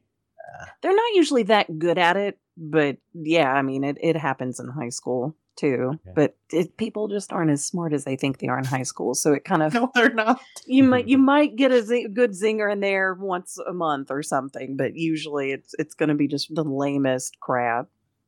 [0.81, 4.69] They're not usually that good at it, but yeah, I mean, it, it happens in
[4.69, 5.99] high school too.
[6.05, 6.13] Yeah.
[6.15, 9.13] But it, people just aren't as smart as they think they are in high school.
[9.13, 10.39] So it kind of No, they're not.
[10.65, 14.77] you might you might get a good zinger in there once a month or something,
[14.77, 17.87] but usually it's it's going to be just the lamest crap.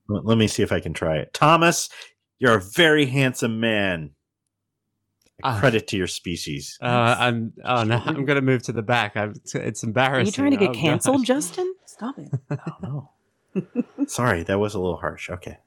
[0.09, 1.33] Let me see if I can try it.
[1.33, 1.87] Thomas,
[2.43, 4.11] you're a very handsome man.
[5.43, 5.57] Ah.
[5.61, 6.77] Credit to your species.
[6.81, 9.15] Uh, I'm oh no, I'm gonna move to the back.
[9.15, 10.25] I'm, it's, it's Are embarrassing.
[10.27, 11.27] you trying to get Oh, canceled, gosh.
[11.27, 11.73] Justin?
[11.85, 12.29] Stop it.
[12.83, 13.09] oh
[13.55, 13.85] no.
[14.07, 15.29] Sorry, that was a little harsh.
[15.29, 15.57] Okay.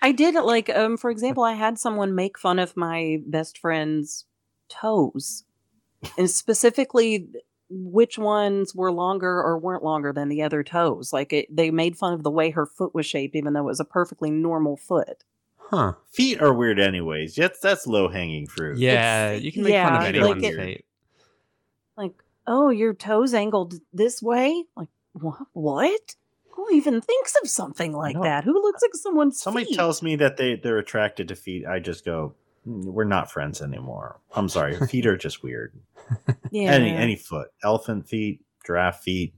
[0.00, 4.26] I did like um for example, I had someone make fun of my best friend's
[4.68, 5.44] toes.
[6.16, 7.28] And specifically
[7.68, 11.12] which ones were longer or weren't longer than the other toes.
[11.12, 13.64] Like it, they made fun of the way her foot was shaped even though it
[13.66, 15.24] was a perfectly normal foot.
[15.72, 15.94] Huh?
[16.10, 17.34] Feet are weird anyways.
[17.34, 18.78] That's that's low hanging fruit.
[18.78, 20.84] Yeah, It's- you can make fun of yeah, like anyone's feet.
[21.96, 25.46] Like, "Oh, your toes angled this way?" Like, "What?
[25.52, 26.14] What?
[26.50, 28.22] Who even thinks of something like No.
[28.22, 28.44] that?
[28.44, 31.64] Who looks like someone's Somebody feet?" tells me that they they're attracted to feet.
[31.66, 32.34] I just go,
[32.68, 34.20] "Mm, we're not friends anymore.
[34.34, 34.76] I'm sorry.
[34.88, 35.72] feet are just weird.
[36.50, 36.70] yeah.
[36.72, 39.32] Any any foot, elephant feet, giraffe feet,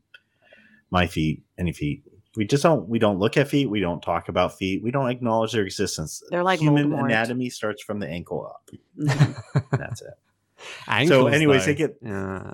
[0.90, 2.02] my feet, any feet.
[2.36, 3.70] We just don't we don't look at feet.
[3.70, 4.82] We don't talk about feet.
[4.82, 6.22] We don't acknowledge their existence.
[6.30, 7.04] They're like human Voldemort.
[7.06, 8.70] anatomy starts from the ankle up.
[8.98, 9.70] Mhm.
[9.78, 10.14] That's it.
[10.88, 11.66] Ankles, anyways, though.
[11.66, 12.52] they get- Yeah.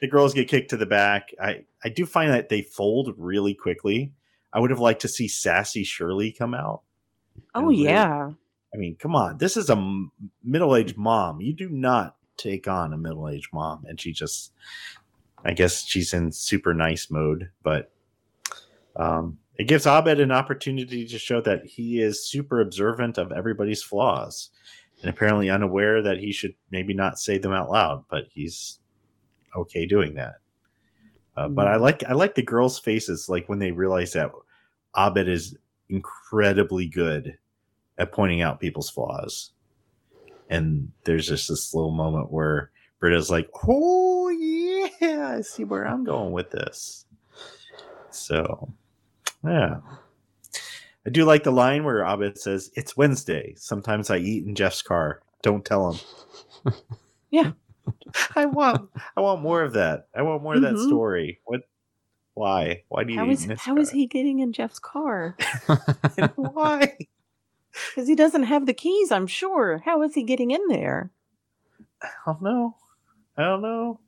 [0.00, 1.30] the girls get kicked to the back.
[1.42, 4.12] I I do find that they fold really quickly.
[4.52, 6.82] I would have liked to see sassy Shirley come out.
[7.54, 8.30] Oh really- yeah.
[8.72, 9.38] I mean, come on.
[9.38, 10.10] This is a m-
[10.42, 11.40] middle-aged mom.
[11.40, 14.50] You do not take on a middle-aged mom, and she just,
[15.44, 17.50] I guess she's in super nice mode.
[17.62, 17.92] But
[18.96, 23.82] um, it gives Abed an opportunity to show that he is super observant of everybody's
[23.82, 24.50] flaws,
[25.00, 28.04] and apparently unaware that he should maybe not say them out loud.
[28.08, 28.78] But he's
[29.56, 30.36] okay doing that.
[31.36, 34.30] Uh, but I like I like the girls' faces, like when they realize that
[34.96, 35.56] Abed is
[35.88, 37.36] incredibly good
[37.98, 39.50] at pointing out people's flaws.
[40.50, 46.04] And there's just this little moment where Britta's like, "Oh yeah, I see where I'm
[46.04, 47.06] going with this."
[48.10, 48.72] So,
[49.44, 49.76] yeah,
[51.06, 53.54] I do like the line where Abed says, "It's Wednesday.
[53.56, 55.20] Sometimes I eat in Jeff's car.
[55.42, 56.72] Don't tell him."
[57.30, 57.50] Yeah.
[58.36, 60.06] I want, I want more of that.
[60.14, 60.86] I want more of that Mhm.
[60.86, 61.40] story.
[61.44, 61.62] What?
[62.34, 62.84] Why?
[62.88, 65.36] Why do you How is how is he getting in Jeff's car?
[66.36, 66.96] Why?
[67.90, 69.10] Because he doesn't have the keys.
[69.10, 69.82] I'm sure.
[69.84, 71.10] How is he getting in there?
[72.00, 72.76] I don't know.
[73.36, 73.98] I don't know.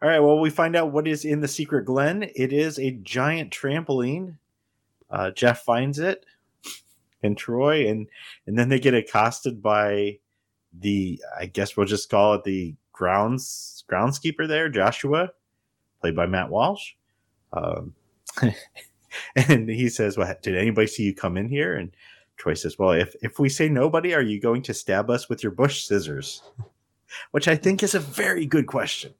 [0.00, 0.20] All right.
[0.20, 2.30] Well, we find out what is in the secret glen.
[2.34, 4.36] It is a giant trampoline.
[5.10, 6.24] Uh, Jeff finds it,
[7.22, 8.06] and Troy, and
[8.46, 10.18] and then they get accosted by
[10.72, 11.20] the.
[11.38, 15.30] I guess we'll just call it the grounds groundskeeper there, Joshua,
[16.00, 16.92] played by Matt Walsh.
[17.52, 17.94] Um,
[19.36, 21.92] and he says, "Well, did anybody see you come in here?" And
[22.36, 25.42] Troy says, "Well, if if we say nobody, are you going to stab us with
[25.42, 26.42] your bush scissors?"
[27.30, 29.14] Which I think is a very good question.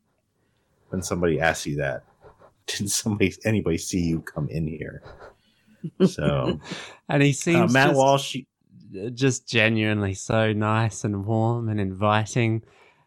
[0.88, 2.04] When somebody asks you that,
[2.66, 5.02] Didn't somebody anybody see you come in here?
[6.04, 6.60] So
[7.08, 8.36] and he uh, seems Matt just, Walsh,
[9.14, 12.62] just genuinely so nice and warm and inviting,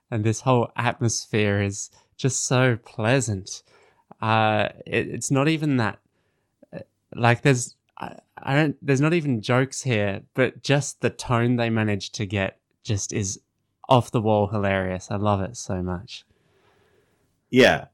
[0.10, 3.62] and this whole atmosphere is just so pleasant.
[4.20, 6.00] Uh, it, it's not even that.
[6.74, 6.80] uh,
[7.16, 8.76] Like there's, I, I don't.
[8.82, 13.40] There's not even jokes here, but just the tone they managed to get just is
[13.88, 15.12] off the wall hilarious.
[15.12, 16.26] I love it so much.
[17.52, 17.86] Yeah,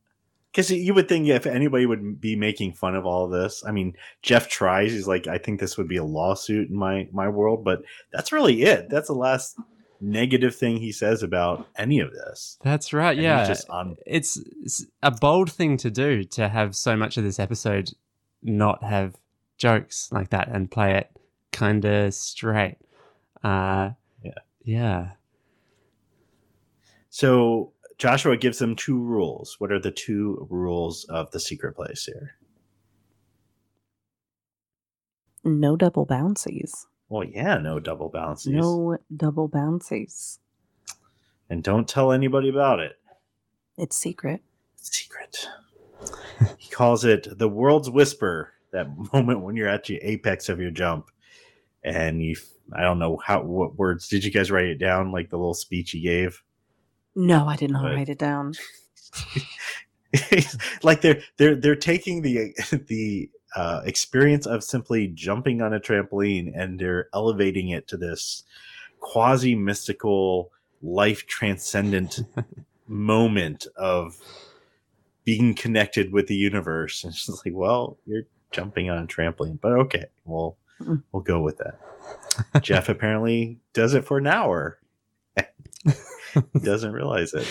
[0.51, 3.95] because you would think if anybody would be making fun of all this, I mean,
[4.21, 4.91] Jeff tries.
[4.91, 8.31] He's like, I think this would be a lawsuit in my my world, but that's
[8.31, 8.89] really it.
[8.89, 9.59] That's the last
[9.99, 12.57] negative thing he says about any of this.
[12.63, 13.17] That's right.
[13.17, 17.17] And yeah, just on it's, it's a bold thing to do to have so much
[17.17, 17.91] of this episode
[18.43, 19.15] not have
[19.57, 21.09] jokes like that and play it
[21.51, 22.77] kind of straight.
[23.43, 23.91] Uh,
[24.23, 24.31] Yeah.
[24.63, 25.09] Yeah.
[27.09, 29.55] So Joshua gives them two rules.
[29.59, 32.35] What are the two rules of the secret place here?
[35.43, 36.85] No double bouncies.
[37.09, 38.53] Well, yeah, no double bounces.
[38.53, 40.39] No double bouncies.
[41.49, 42.99] And don't tell anybody about it.
[43.77, 44.41] It's secret.
[44.75, 45.47] Secret.
[46.57, 50.71] he calls it the world's whisper, that moment when you're at the apex of your
[50.71, 51.09] jump
[51.83, 52.35] and you
[52.73, 55.53] I don't know how what words did you guys write it down like the little
[55.53, 56.43] speech he gave.
[57.17, 58.53] No, I did not But- write it down.
[60.83, 62.53] like they're they're they're taking the
[62.87, 68.43] the uh, experience of simply jumping on a trampoline and they're elevating it to this
[68.99, 70.51] quasi mystical
[70.81, 72.19] life transcendent
[72.87, 74.17] moment of
[75.25, 79.71] being connected with the universe and she's like well you're jumping on a trampoline but
[79.73, 81.01] okay we'll Mm.
[81.11, 81.79] we'll go with that
[82.61, 84.77] jeff apparently does it for an hour
[85.35, 85.43] he
[86.63, 87.47] doesn't realize it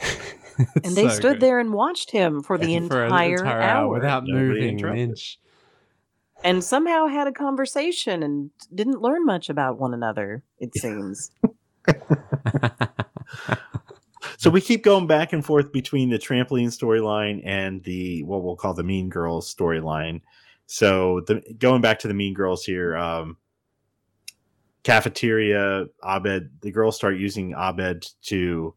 [0.84, 4.72] And they stood there and watched him for the for an entire, hour, without Nobody
[4.72, 5.38] moving an inch.
[6.44, 11.30] and somehow had a conversation and didn't learn much about one another, it seems.
[14.40, 18.56] So we keep going back and forth between the trampoline storyline and the what we'll
[18.56, 20.22] call the Mean Girls storyline.
[20.64, 23.36] So the going back to the Mean Girls here, um,
[24.82, 28.74] cafeteria, Abed, the girls start using Abed to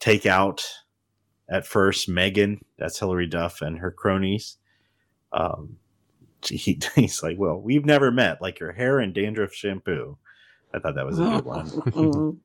[0.00, 0.64] take out
[1.48, 4.56] at first Megan, that's Hilary Duff and her cronies.
[5.32, 5.76] Um,
[6.42, 10.18] he, he's like, well, we've never met, like your hair and dandruff shampoo.
[10.74, 11.68] I thought that was a good one.
[11.70, 12.36] Mm,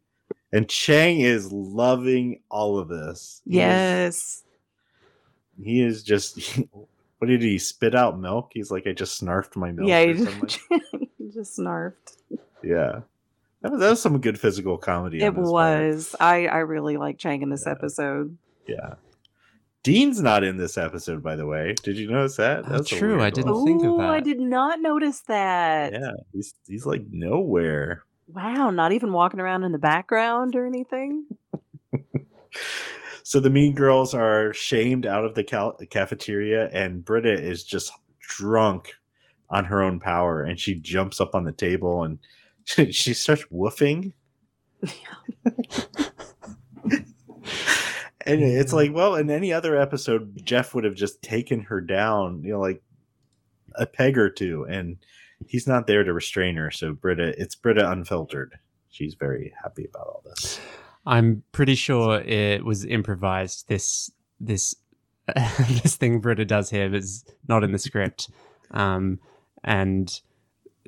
[0.54, 3.42] And Chang is loving all of this.
[3.46, 4.44] He is- yes.
[5.62, 6.40] He is just
[6.72, 8.52] what did he spit out milk?
[8.54, 9.88] He's like, I just snarfed my milk.
[9.90, 10.00] Yeah,
[11.36, 11.66] or he something.
[11.96, 12.42] he just snarfed.
[12.64, 13.00] yeah.
[13.62, 15.20] That was, that was some good physical comedy.
[15.22, 15.48] It his part.
[15.52, 16.16] was.
[16.20, 17.72] I I really like Chang in this Yeah.
[17.74, 18.38] episode.
[18.68, 18.94] Yeah.
[19.84, 21.74] Dean's not in this episode, by the way.
[21.84, 22.60] Did you notice that?
[22.66, 23.66] Uh, oh, That's a true, I didn't one.
[23.66, 25.92] think of Ooh, I did not notice that.
[25.94, 28.04] Yeah, he's he's like nowhere.
[28.28, 31.26] Wow, not even walking around in the background or anything.
[33.24, 37.94] So the mean girls are shamed out of the cal- cafeteria, and Britta is just
[38.20, 38.94] drunk
[39.52, 42.18] on her own power, and she jumps up on the table and
[42.64, 44.14] she, she starts woofing.
[48.26, 52.44] and it's like, well, in any other episode, Jeff would have just taken her down,
[52.44, 52.82] you know, like
[53.76, 54.98] a peg or two, and
[55.46, 56.72] he's not there to restrain her.
[56.72, 58.58] So Britta, it's Britta unfiltered.
[58.90, 60.60] She's very happy about all this.
[61.06, 63.68] I'm pretty sure it was improvised.
[63.68, 64.76] This this
[65.84, 68.30] this thing Britta does here is not in the script,
[68.72, 69.20] um,
[69.64, 70.20] and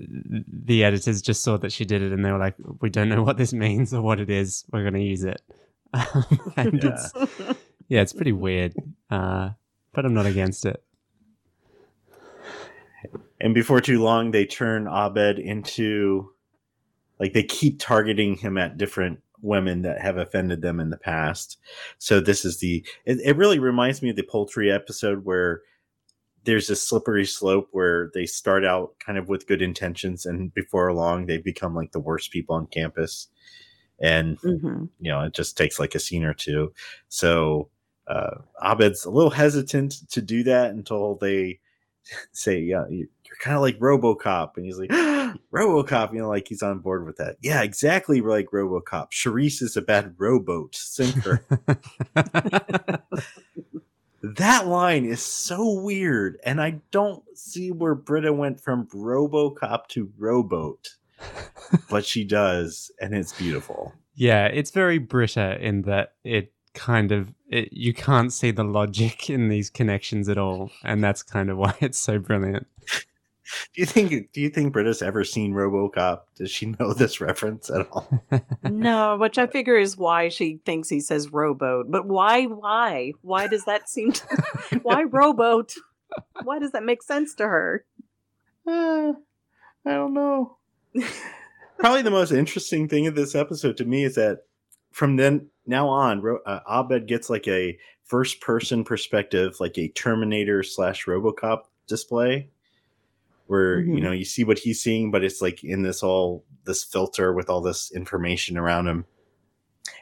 [0.07, 3.23] the editors just saw that she did it, and they were like, "We don't know
[3.23, 4.65] what this means or what it is.
[4.71, 5.41] We're going to use it."
[6.57, 6.89] and Yeah.
[6.89, 7.13] it's
[7.87, 8.73] yeah, it's pretty weird,
[9.11, 9.51] uh,
[9.93, 10.83] but I'm not against it.
[13.39, 16.31] And before too long, they turn Abed into
[17.19, 21.59] like they keep targeting him at different women that have offended them in the past.
[21.97, 25.61] So this is the it, it really reminds me of the poultry episode where
[26.45, 30.91] there's a slippery slope where they start out kind of with good intentions and before
[30.93, 33.27] long they become like the worst people on campus.
[34.01, 34.89] And Mhm.
[34.99, 36.73] you know, it just takes like a scene or two.
[37.09, 37.69] So
[38.07, 41.59] uh, Abed's a little hesitant to do that until they
[42.33, 44.89] say, "Yeah, you- you're kind of like RoboCop," and he's like,
[45.53, 47.37] "RoboCop," you know, like he's on board with that.
[47.41, 49.11] Yeah, exactly like RoboCop.
[49.11, 51.45] Charisse is a bad rowboat sinker.
[54.23, 60.11] that line is so weird, and I don't see where Britta went from RoboCop to
[60.17, 60.95] rowboat,
[61.89, 63.93] but she does, and it's beautiful.
[64.15, 69.29] Yeah, it's very Britta in that it kind of it, you can't see the logic
[69.29, 72.65] in these connections at all, and that's kind of why it's so brilliant.
[73.73, 74.31] Do you think?
[74.31, 76.21] Do you think Britta's ever seen RoboCop?
[76.35, 78.07] Does she know this reference at all?
[78.63, 81.87] No, which I figure is why she thinks he says rowboat.
[81.89, 82.45] But why?
[82.45, 83.13] Why?
[83.21, 84.11] Why does that seem?
[84.13, 84.25] To,
[84.83, 85.73] why rowboat?
[86.43, 87.85] Why does that make sense to her?
[88.67, 89.13] Uh,
[89.85, 90.57] I don't know.
[91.79, 94.43] Probably the most interesting thing of this episode to me is that
[94.91, 99.89] from then now on, Ro- uh, Abed gets like a first person perspective, like a
[99.89, 102.49] Terminator slash RoboCop display,
[103.47, 104.01] where you Mhm.
[104.03, 107.49] know you see what he's seeing, but it's like in this all this filter with
[107.49, 109.05] all this information around him.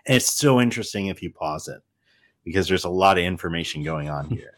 [0.05, 1.81] And it's so interesting if you pause it
[2.43, 4.53] because there's a lot of information going on here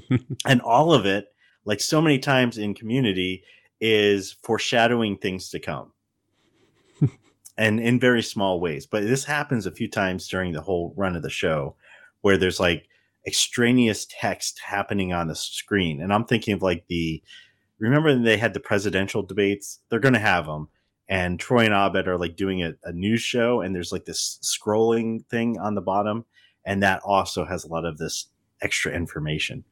[0.46, 1.26] and all of it
[1.64, 3.42] like so many times in community
[3.80, 5.92] is foreshadowing things to come
[7.56, 11.16] and in very small ways but this happens a few times during the whole run
[11.16, 11.74] of the show
[12.22, 12.88] where there's like
[13.26, 17.22] extraneous text happening on the screen and i'm thinking of like the
[17.78, 20.68] remember when they had the presidential debates they're going to have them
[21.08, 24.38] and troy and abed are like doing a, a news show and there's like this
[24.42, 26.24] scrolling thing on the bottom
[26.64, 28.26] and that also has a lot of this
[28.62, 29.64] extra information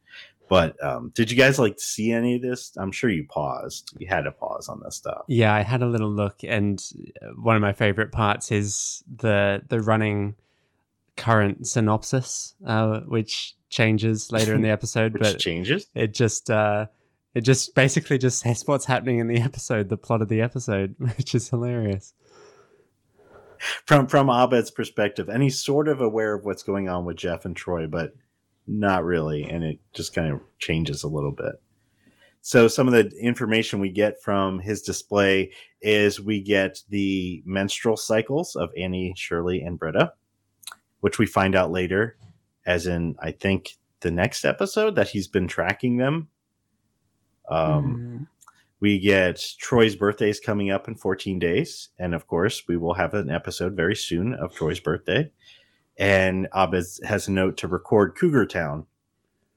[0.49, 2.77] But um, did you guys like see any of this?
[2.77, 3.95] I'm sure you paused.
[3.99, 5.23] You had to pause on this stuff.
[5.27, 6.79] Yeah, I had a little look, and
[7.23, 10.35] uh, one of my favorite parts is the the running
[11.17, 15.15] current synopsis, uh, which changes later in the episode.
[15.15, 15.87] Which but changes.
[15.95, 16.87] it just uh,
[17.35, 20.95] it just basically just says what's happening in the episode, the plot of the episode,
[21.17, 22.15] which is hilarious.
[23.87, 27.45] from from Abed's perspective, and he's sort of aware of what's going on with Jeff
[27.45, 28.15] and Troy, but
[28.67, 31.61] not really, and it just kind of changes a little bit.
[32.45, 37.97] So some of the information we get from his display is we get the menstrual
[37.97, 40.13] cycles of Annie, Shirley, and Britta,
[41.01, 42.17] which we find out later,
[42.67, 46.29] as in I think the next episode that he's been tracking them.
[47.49, 48.27] Um, Mm.
[48.81, 51.91] we get Troy's birthday is coming up in 14 days.
[51.99, 55.31] And of course, we will have an episode very soon of Troy's birthday.
[55.99, 58.87] And Abed has a note to record Cougar Town.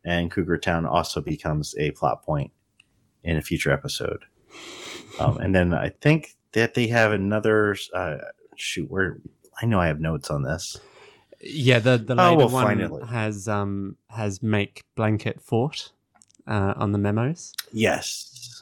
[0.03, 2.51] And Cougar Town also becomes a plot point
[3.23, 4.25] in a future episode.
[5.19, 8.17] Um, and then I think that they have another uh,
[8.55, 9.17] shoot where
[9.61, 10.77] I know I have notes on this.
[11.41, 13.05] Yeah, the the Oh, later we'll one later.
[13.07, 15.91] has um has make blanket fort
[16.47, 17.53] uh, on the memos.
[17.71, 18.61] Yes.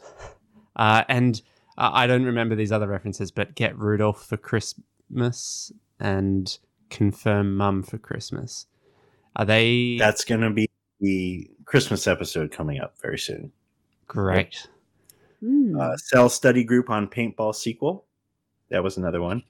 [0.76, 1.42] Uh, and
[1.78, 6.58] uh, I don't remember these other references, but get Rudolph for Christmas and
[6.90, 8.68] confirm Mum for Christmas.
[9.36, 10.70] Are they That's going to be
[11.00, 13.52] the Christmas episode coming up very soon.
[14.08, 14.68] great?
[15.44, 15.78] Mm.
[15.80, 18.06] uh, cell study group on paintball sequel.
[18.70, 19.44] That was another one.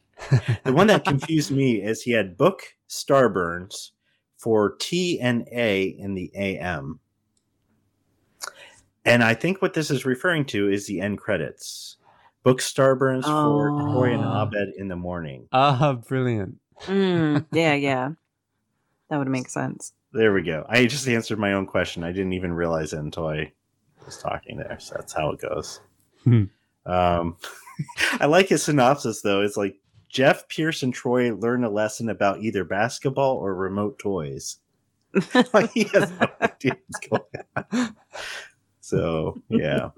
[0.63, 3.91] The one that confused me is he had book starburns
[4.37, 6.99] for T and A in the AM.
[9.05, 11.97] And I think what this is referring to is the end credits.
[12.43, 14.43] Book starburns for Troy and Oh.
[14.43, 15.47] Abed in the morning.
[15.51, 16.57] Ah, brilliant.
[16.81, 18.11] Mm, yeah, yeah.
[19.09, 19.93] That would make sense.
[20.11, 20.65] There we go.
[20.69, 22.03] I just answered my own question.
[22.03, 23.51] I didn't even realize it until I
[24.05, 24.77] was talking there.
[24.79, 25.79] So that's how it goes.
[26.23, 26.43] Hmm.
[26.85, 27.37] um,
[28.19, 29.41] I like his synopsis though.
[29.41, 29.75] It's like
[30.09, 34.57] Jeff, Pierce, and Troy learn a lesson about either basketball or remote toys.
[35.53, 37.23] like he has no idea what's going
[37.71, 37.95] on.
[38.93, 39.91] So yeah.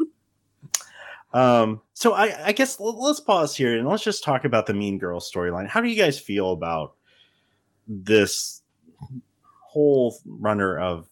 [1.33, 4.75] Um, so I, I guess l- let's pause here and let's just talk about the
[4.75, 5.67] Mean Girl storyline.
[5.67, 6.93] How do you guys feel about
[7.87, 8.61] this
[9.59, 11.07] whole runner of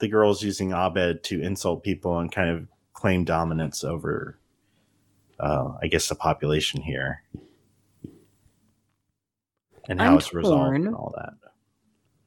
[0.00, 4.36] the girls using Abed to insult people and kind of claim dominance over,
[5.38, 7.22] uh, I guess, the population here,
[9.88, 11.34] and how I'm it's resolved and all that.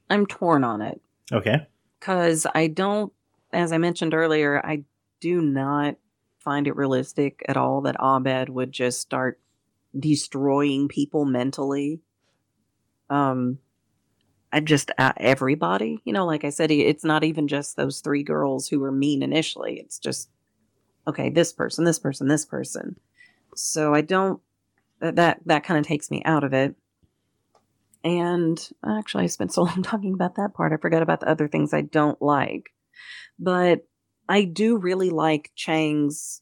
[0.10, 1.02] I'm torn on it
[1.32, 1.68] Okay.
[2.00, 3.12] because I don't,
[3.54, 4.84] as I mentioned earlier, I
[5.20, 5.96] do not
[6.40, 9.40] find it realistic at all that Abed would just start
[9.98, 12.02] destroying people mentally.
[13.10, 13.60] Um,
[14.52, 18.24] I just uh, everybody, you know, like I said, it's not even just those three
[18.24, 19.80] girls who were mean initially.
[19.80, 20.30] It's just
[21.08, 22.98] okay, this person, this person, this person.
[23.56, 24.42] So I don't
[25.00, 26.76] that that, that kind of takes me out of it.
[28.04, 31.48] And actually, I spent so long talking about that part, I forgot about the other
[31.48, 32.72] things I don't like.
[33.40, 33.82] But
[34.30, 36.42] I do really like Chang's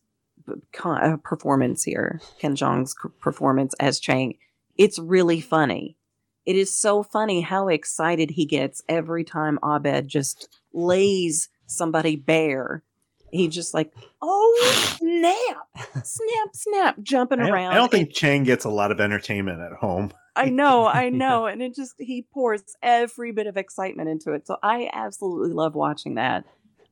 [0.73, 4.35] co- uh, performance here, Ken Jeong's performance as Chang.
[4.77, 5.97] It's really funny.
[6.45, 12.83] It is so funny how excited he gets every time Abed just lays somebody bare.
[13.31, 17.73] He just like, oh snap, snap, snap, jumping I around.
[17.73, 20.11] I don't think Chang gets a lot of entertainment at home.
[20.35, 21.45] I know, I know.
[21.45, 24.47] And it just, he pours every bit of excitement into it.
[24.47, 26.45] So I absolutely love watching that.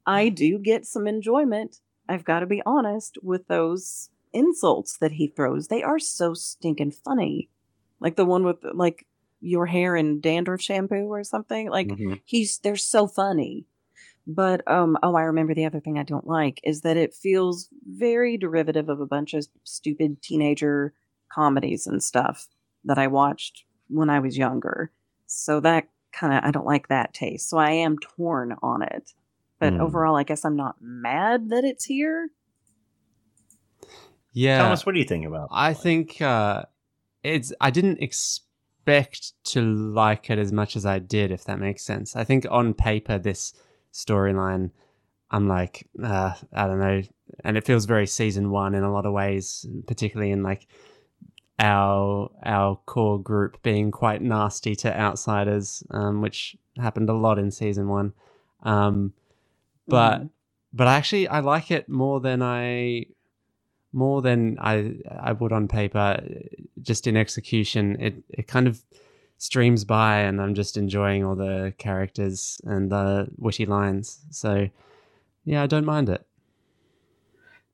[0.06, 5.28] I do get some enjoyment, I've got to be honest, with those insults that he
[5.28, 5.68] throws.
[5.68, 7.50] They are so stinking funny.
[8.00, 9.06] Like the one with, like,
[9.40, 11.70] your hair and dandruff shampoo or something.
[11.70, 12.22] Like, Mhm.
[12.26, 13.66] he's they're so funny
[14.28, 17.70] but um oh i remember the other thing i don't like is that it feels
[17.88, 20.94] very derivative of a bunch of stupid teenager
[21.34, 22.48] comedies and stuff
[22.86, 24.92] that i watched when i was younger
[25.28, 29.14] so that kind of i don't like that taste so i am torn on it
[29.60, 29.82] but Hmm.
[29.82, 32.30] overall i guess i'm not mad that it's here
[34.34, 35.50] Yeah, Thomas, what do you think about?
[35.52, 36.66] I think uh,
[37.24, 37.54] it's.
[37.60, 42.16] I didn't expect to like it as much as I did, if that makes sense.
[42.16, 43.54] I think on paper, this
[43.94, 44.72] storyline,
[45.32, 47.02] I'm like, uh, I don't know,
[47.44, 50.68] and it feels very season one in a lot of ways, particularly in like
[51.60, 57.52] our our core group being quite nasty to outsiders, um, which happened a lot in
[57.52, 58.14] season one.
[58.64, 59.14] Um,
[59.88, 60.30] but Mhm.
[60.74, 63.06] but actually, I like it more than I
[63.94, 66.22] more than I I would on paper.
[66.82, 68.84] Just in execution, it it kind of
[69.38, 74.20] streams by, and I'm just enjoying all the characters and the witty lines.
[74.32, 74.70] So
[75.46, 76.26] Yeah, I don't mind it.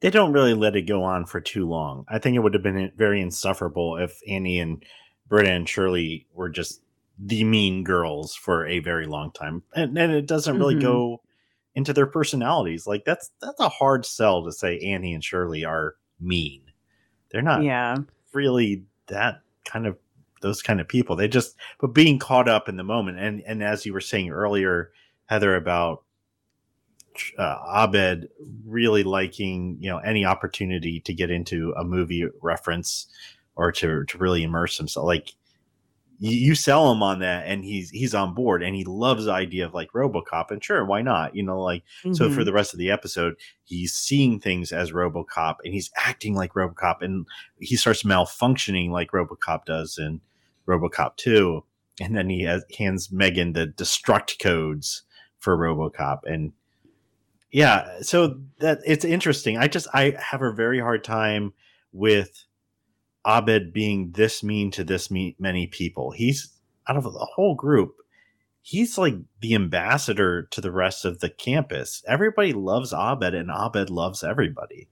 [0.01, 2.05] They don't really let it go on for too long.
[2.09, 4.83] I think it would have been very insufferable if Annie and
[5.27, 6.81] Britta and Shirley were just
[7.17, 10.81] the mean girls for a very long time, and, and it doesn't really Mhm.
[10.81, 11.21] go
[11.73, 12.85] into their personalities.
[12.85, 16.63] Like that's that's a hard sell to say Annie and Shirley are mean.
[17.31, 17.97] They're not yeah.
[18.33, 19.97] really that kind of
[20.43, 21.15] those kind of people.
[21.15, 24.29] They just but being caught up in the moment and and as you were saying
[24.29, 24.91] earlier,
[25.25, 26.03] Heather about
[27.37, 28.29] uh, Abed
[28.65, 33.07] really liking you know any opportunity to get into a movie reference
[33.55, 35.33] or to to really immerse himself like
[36.19, 39.65] you, sell him on that and he's he's on board and he loves the idea
[39.65, 41.83] of like robocop and sure why not you know like
[42.13, 42.45] so for Mhm.
[42.45, 43.35] the rest of the episode,
[43.65, 47.25] he's seeing things as RoboCop and he's acting like RoboCop and
[47.59, 50.21] he starts malfunctioning like RoboCop does in
[50.67, 51.63] RoboCop 2
[52.01, 55.03] and then he has, hands Megan the destruct codes
[55.39, 56.53] for RoboCop and
[57.51, 59.59] yeah, so that it's interesting.
[59.59, 61.53] I just I have a very hard time
[61.91, 62.45] with
[63.27, 66.09] Abed being this mean to this me- many people.
[66.09, 66.51] He's
[66.87, 67.93] out of the whole group
[68.63, 72.01] he's like the ambassador to the rest of the campus.
[72.07, 74.87] Everybody loves Abed, and Abed loves everybody.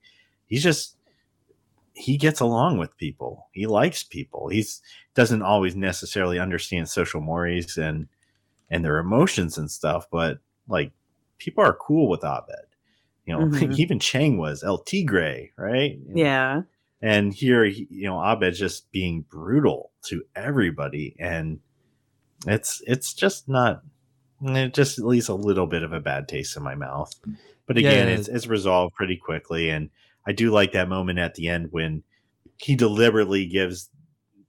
[0.46, 0.96] He's just
[1.94, 3.48] he gets along with people.
[3.52, 4.48] He likes people.
[4.48, 4.80] He's
[5.14, 8.08] doesn't always necessarily understand social mores and
[8.70, 10.38] and their emotions and stuff, but
[10.68, 10.92] like
[11.38, 12.66] people are cool with Abed.
[13.26, 13.76] You know, Mhm.
[13.78, 15.98] even Chang was El Tigre, right?
[16.14, 16.62] Yeah.
[17.02, 21.60] And here, he- you know, Abed's just being brutal to everybody, and
[22.46, 23.82] it's it's just not.
[24.44, 27.12] It just leaves a little bit of a bad taste in my mouth.
[27.66, 28.14] But again, Yeah.
[28.14, 29.90] it's it's resolved pretty quickly, and
[30.26, 32.02] I do like that moment at the end when
[32.58, 33.90] he deliberately gives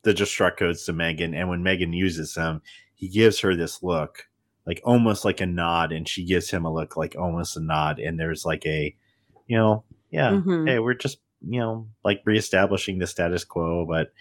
[0.04, 2.62] the destruct codes to Megan, and when Megan uses them,
[2.94, 4.28] he gives her this look,
[4.68, 8.00] like almost like a nod, and she gives him a look like almost a nod,
[8.00, 8.96] and there's like a,
[9.48, 10.68] you know, yeah, Mhm.
[10.68, 14.12] hey, we're just you know like reestablishing the status quo, but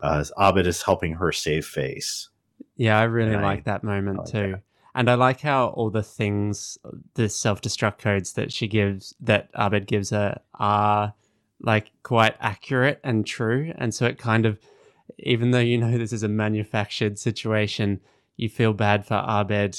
[0.00, 2.28] uh, Abed is helping her save face.
[2.76, 4.52] Yeah, I really And I- like that moment like too.
[4.52, 4.62] that.
[4.96, 6.78] And I like how all the things,
[7.14, 11.12] the self destruct codes that she gives, that Abed gives her, are
[11.60, 13.72] like quite accurate and true.
[13.76, 14.58] And so it kind of,
[15.18, 18.00] even though you know this is a manufactured situation,
[18.36, 19.78] you feel bad for Abed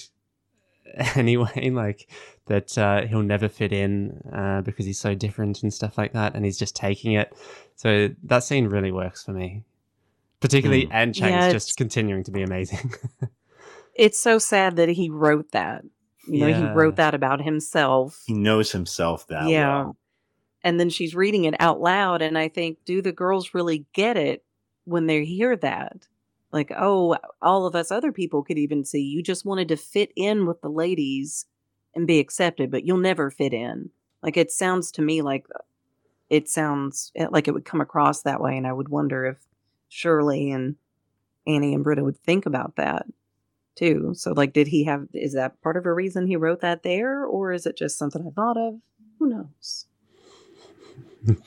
[1.16, 2.08] anyway, like
[2.46, 6.36] that uh, he'll never fit in uh, because he's so different and stuff like that.
[6.36, 7.36] And he's just taking it.
[7.76, 9.64] So that scene really works for me.
[10.40, 10.92] Particularly, Mm.
[10.92, 12.94] and Chang's Yeah, just continuing to be amazing.
[13.98, 15.84] It's so sad that he wrote that.
[16.28, 18.24] You know, he wrote that about himself.
[18.28, 19.84] He knows himself that Yeah.
[19.84, 19.98] well.
[20.64, 22.22] And then she's reading it out loud.
[22.22, 24.44] And I think, do the girls really get it
[24.84, 26.08] when they hear that?
[26.52, 30.12] Like, oh, all of us other people could even see you just wanted to fit
[30.16, 31.46] in with the ladies
[31.96, 33.90] and be accepted, but you'll never fit in.
[34.22, 35.46] Like, it sounds to me like
[36.30, 38.58] it sounds eh, like it would come across that way.
[38.58, 39.38] And I would wonder if
[39.88, 40.76] Shirley and
[41.46, 43.06] Annie and Britta would think about that
[43.78, 44.12] too.
[44.16, 47.24] So, like, did he have, is that part of a reason he wrote that there?
[47.26, 48.76] Or is it just something I thought of?
[49.20, 49.86] Who knows?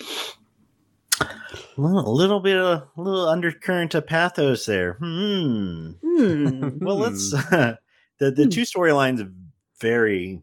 [1.77, 4.95] A little, a little bit of a little undercurrent of pathos there.
[4.95, 5.93] Hmm.
[6.05, 6.69] Hmm.
[6.85, 7.79] Well, let's the
[8.19, 8.49] the Hmm.
[8.49, 9.33] two storylines
[9.81, 10.43] very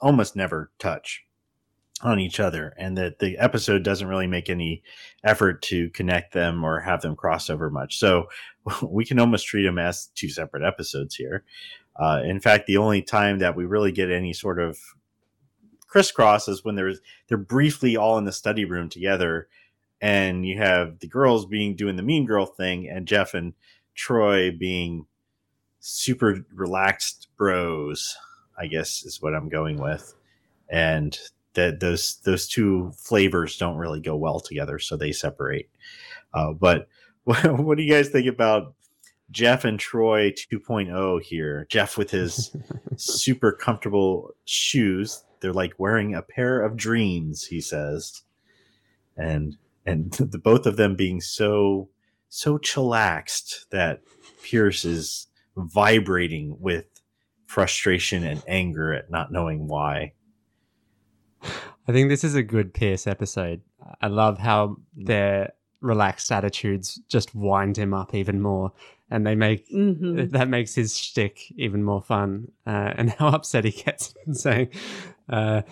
[0.00, 1.24] almost never touch
[2.04, 4.82] on each other, and that the episode doesn't really make any
[5.24, 7.98] effort to connect them or have them cross over much.
[7.98, 8.26] So
[8.82, 11.44] we can almost treat them as two separate episodes here.
[11.96, 14.78] Uh, in fact, the only time that we really get any sort of
[15.86, 19.48] crisscross is when there's they're briefly all in the study room together,
[20.00, 23.54] and you have the girls being doing the mean girl thing, and Jeff and
[23.94, 25.06] Troy being
[25.80, 28.16] super relaxed bros,
[28.58, 30.14] I guess is what I'm going with.
[30.68, 31.16] And
[31.54, 35.70] that those those two flavors don't really go well together, so they separate.
[36.32, 36.88] Uh, but
[37.24, 38.74] what, what do you guys think about
[39.30, 41.66] Jeff and Troy 2.0 here?
[41.70, 42.54] Jeff with his
[42.96, 45.24] super comfortable shoes.
[45.40, 48.22] They're like wearing a pair of dreams, he says.
[49.16, 51.88] And and the both of them being so
[52.28, 54.02] so chillaxed that
[54.42, 56.86] Pierce is vibrating with
[57.46, 60.12] frustration and anger at not knowing why.
[61.88, 63.60] I think this is a good Pierce episode.
[64.00, 68.72] I love how their relaxed attitudes just wind him up even more,
[69.10, 70.30] and they make Mhm.
[70.32, 72.48] that makes his shtick even more fun.
[72.66, 74.68] Uh, and how upset he gets saying,
[75.28, 75.62] uh,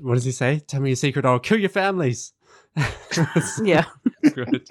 [0.00, 0.60] "What does he say?
[0.60, 2.32] Tell me your secret, or I'll kill your families."
[3.62, 3.84] Yeah.
[4.34, 4.66] good.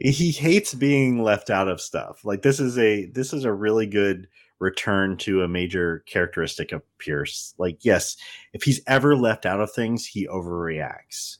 [0.00, 2.24] he hates being left out of stuff.
[2.24, 4.28] Like this is a this is a really good
[4.58, 7.54] return to a major characteristic of Pierce.
[7.58, 8.16] Like, yes,
[8.52, 11.38] if he's ever left out of things, he overreacts.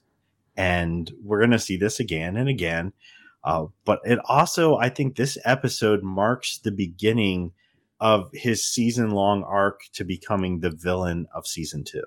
[0.57, 2.93] And we're going to see this again and again.
[3.45, 7.53] Uh, but it also, I think this episode marks the beginning
[8.01, 12.03] of his season long arc to becoming the villain of season two.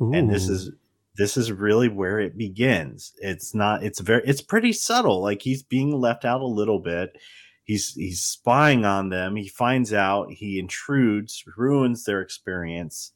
[0.00, 0.12] Ooh.
[0.12, 0.72] And this is
[1.16, 3.12] this is really where it begins.
[3.18, 5.22] It's not it's very it's pretty subtle.
[5.22, 7.16] Like he's being left out a little bit.
[7.64, 9.36] He's he's spying on them.
[9.36, 13.12] He finds out, he intrudes, ruins their experience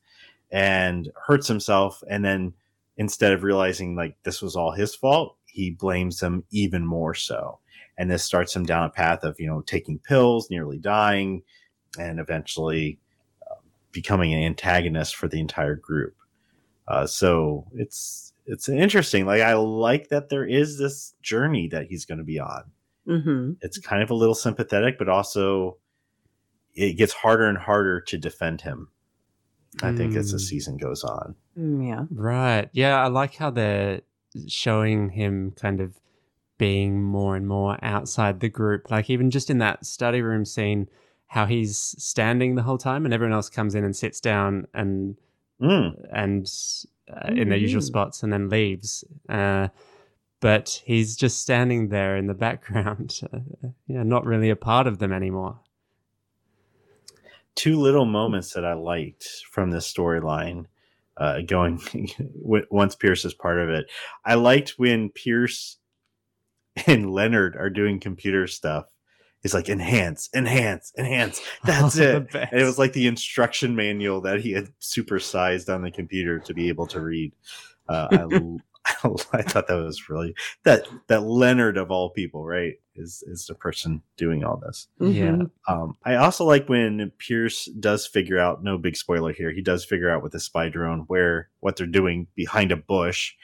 [0.50, 2.54] and hurts himself and then
[2.98, 7.58] instead of realizing like this was all his fault, he blames them even more so.
[7.96, 11.42] And this starts him down a path of, you know, taking pills, nearly dying,
[11.98, 12.98] and eventually
[13.50, 13.56] uh,
[13.92, 16.14] becoming an antagonist for the entire group.
[16.86, 19.26] Uh, so it's it's interesting.
[19.26, 22.64] Like I like that there is this journey that he's going to be on.
[23.08, 23.52] Mm-hmm.
[23.60, 25.78] It's kind of a little sympathetic, but also
[26.74, 28.88] it gets harder and harder to defend him.
[29.82, 29.96] I mm.
[29.96, 30.42] think as the mm.
[30.42, 31.34] season goes on.
[31.58, 32.04] Mm, yeah.
[32.10, 32.68] Right.
[32.72, 34.02] Yeah, I like how they're
[34.46, 35.98] showing him kind of
[36.58, 38.90] being more and more outside the group.
[38.90, 40.88] Like even just in that study room scene,
[41.26, 45.16] how he's standing the whole time and everyone else comes in and sits down and
[45.60, 45.94] mm.
[46.12, 46.50] and
[47.10, 47.86] uh, in their usual mm.
[47.86, 49.04] spots and then leaves.
[49.28, 49.68] Uh,
[50.40, 53.38] but he's just standing there in the background, uh,
[53.86, 55.60] yeah, not really a part of them anymore.
[57.54, 60.66] Two little moments that I liked from this storyline,
[61.16, 61.80] uh, going
[62.70, 63.90] once Pierce is part of it.
[64.24, 65.78] I liked when Pierce
[66.86, 68.86] and Leonard are doing computer stuff
[69.42, 71.40] He's like enhance, enhance, enhance.
[71.64, 72.34] That's oh, it.
[72.34, 76.54] And it was like the instruction manual that he had supersized on the computer to
[76.54, 77.32] be able to read.
[77.88, 78.40] Uh, I,
[79.32, 83.54] I thought that was really that that Leonard of all people, right, is is the
[83.54, 84.88] person doing all this.
[85.00, 85.40] Mm-hmm.
[85.40, 85.46] Yeah.
[85.68, 88.64] Um, I also like when Pierce does figure out.
[88.64, 89.52] No big spoiler here.
[89.52, 93.34] He does figure out with the spy drone where what they're doing behind a bush,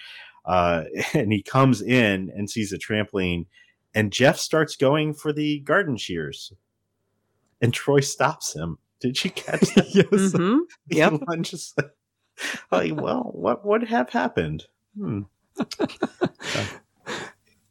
[0.45, 3.47] uh, and he comes in and sees a trampoline
[3.95, 6.53] and Jeff starts going for the garden shears,
[7.61, 8.79] and Troy stops him.
[9.01, 9.87] Did you catch that?
[9.95, 10.07] yes.
[10.11, 10.59] Mm-hmm.
[10.89, 11.21] Yep.
[11.43, 11.91] Just like,
[12.73, 14.65] like, well, what would have happened?
[14.97, 15.23] Hmm.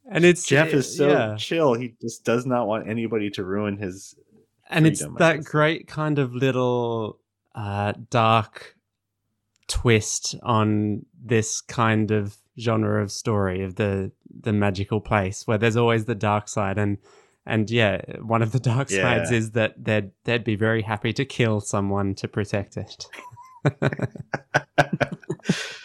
[0.09, 1.35] and it's Jeff is so yeah.
[1.37, 1.73] chill.
[1.73, 4.15] He just does not want anybody to ruin his.
[4.69, 7.19] And freedom, it's that great kind of little
[7.55, 8.75] uh, dark
[9.67, 14.11] twist on this kind of genre of story of the
[14.41, 16.97] the magical place where there's always the dark side and
[17.45, 19.01] and yeah one of the dark yeah.
[19.01, 23.07] sides is that they'd they'd be very happy to kill someone to protect it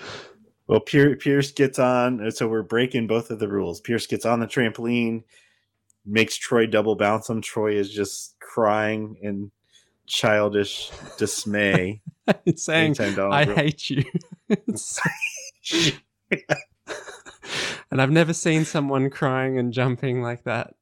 [0.68, 4.46] well pierce gets on so we're breaking both of the rules pierce gets on the
[4.46, 5.24] trampoline
[6.06, 9.50] makes Troy double bounce him Troy is just crying in
[10.06, 12.00] childish dismay
[12.54, 14.04] saying i hate you
[17.90, 20.74] and I've never seen someone crying and jumping like that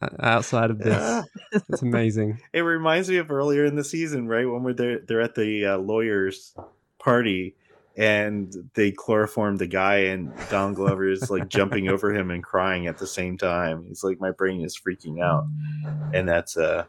[0.00, 0.94] uh, outside of this.
[0.94, 1.22] Yeah.
[1.68, 2.40] It's amazing.
[2.52, 5.66] It reminds me of earlier in the season, right when we're there, they're at the
[5.66, 6.54] uh, lawyers'
[6.98, 7.56] party
[8.00, 12.86] and they chloroform the guy and Don Glover is like jumping over him and crying
[12.86, 13.84] at the same time.
[13.86, 15.44] He's like, my brain is freaking out,
[16.14, 16.84] and that's uh,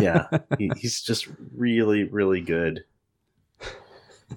[0.00, 2.84] yeah, he, he's just really, really good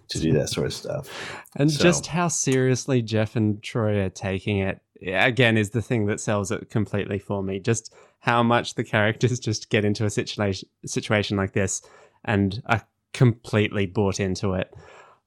[0.09, 1.09] to do that sort of stuff.
[1.55, 1.81] And so.
[1.81, 6.51] just how seriously Jeff and Troy are taking it again is the thing that sells
[6.51, 7.59] it completely for me.
[7.59, 11.81] Just how much the characters just get into a situation situation like this
[12.25, 14.73] and are completely bought into it.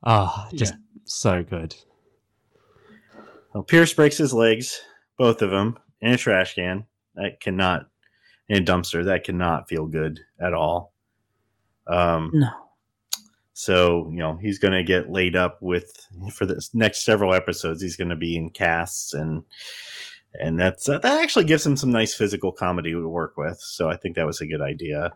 [0.05, 0.79] Oh, just yeah.
[1.05, 1.75] so good.
[3.53, 4.81] Well, Pierce breaks his legs,
[5.17, 6.85] both of them, in a trash can.
[7.15, 7.87] That cannot,
[8.49, 10.93] in a dumpster, that cannot feel good at all.
[11.87, 12.49] Um, no.
[13.53, 17.81] So, you know, he's going to get laid up with for the next several episodes.
[17.81, 19.45] He's going to be in casts and
[20.41, 23.59] and that's uh, that actually gives him some nice physical comedy to work with.
[23.61, 25.13] So I think that was a good idea.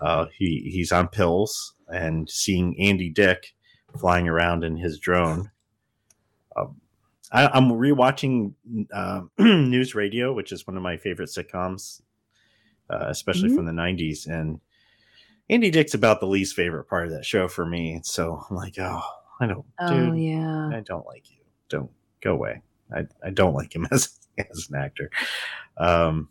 [0.00, 3.54] Uh, he he's on pills and seeing Andy Dick
[3.98, 5.50] flying around in his drone.
[6.56, 6.80] Um,
[7.30, 8.54] I, am rewatching
[8.92, 12.00] uh, News Radio, which is one of my favorite sitcoms,
[12.90, 13.56] uh, especially mm-hmm.
[13.56, 14.60] from the '90s, and
[15.50, 18.00] Andy Dick's about the least favorite part of that show for me.
[18.02, 19.02] So I'm like, oh,
[19.40, 21.38] I don't, oh, dude, yeah, I don't like you.
[21.68, 21.90] Don't
[22.20, 22.62] go away.
[22.94, 25.10] I, I don't like him as as an actor.
[25.76, 26.28] Um,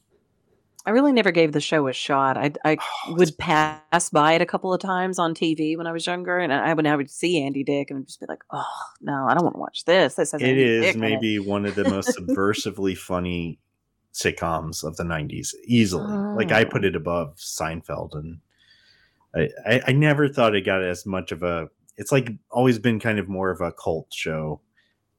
[0.87, 2.37] I really never gave the show a shot.
[2.37, 2.77] I I
[3.07, 6.39] oh, would pass by it a couple of times on TV when I was younger,
[6.39, 8.63] and I would I would see Andy Dick and just be like, "Oh
[9.01, 11.65] no, I don't want to watch this." This has it Andy is Dick maybe one
[11.65, 13.59] of the most subversively funny
[14.13, 16.07] sitcoms of the 90s easily.
[16.07, 16.87] Like I put Oh.
[16.87, 18.39] it above Seinfeld and
[19.35, 22.99] I, I, I never thought it got as much of a it's like always been
[22.99, 24.61] kind of more of a cult show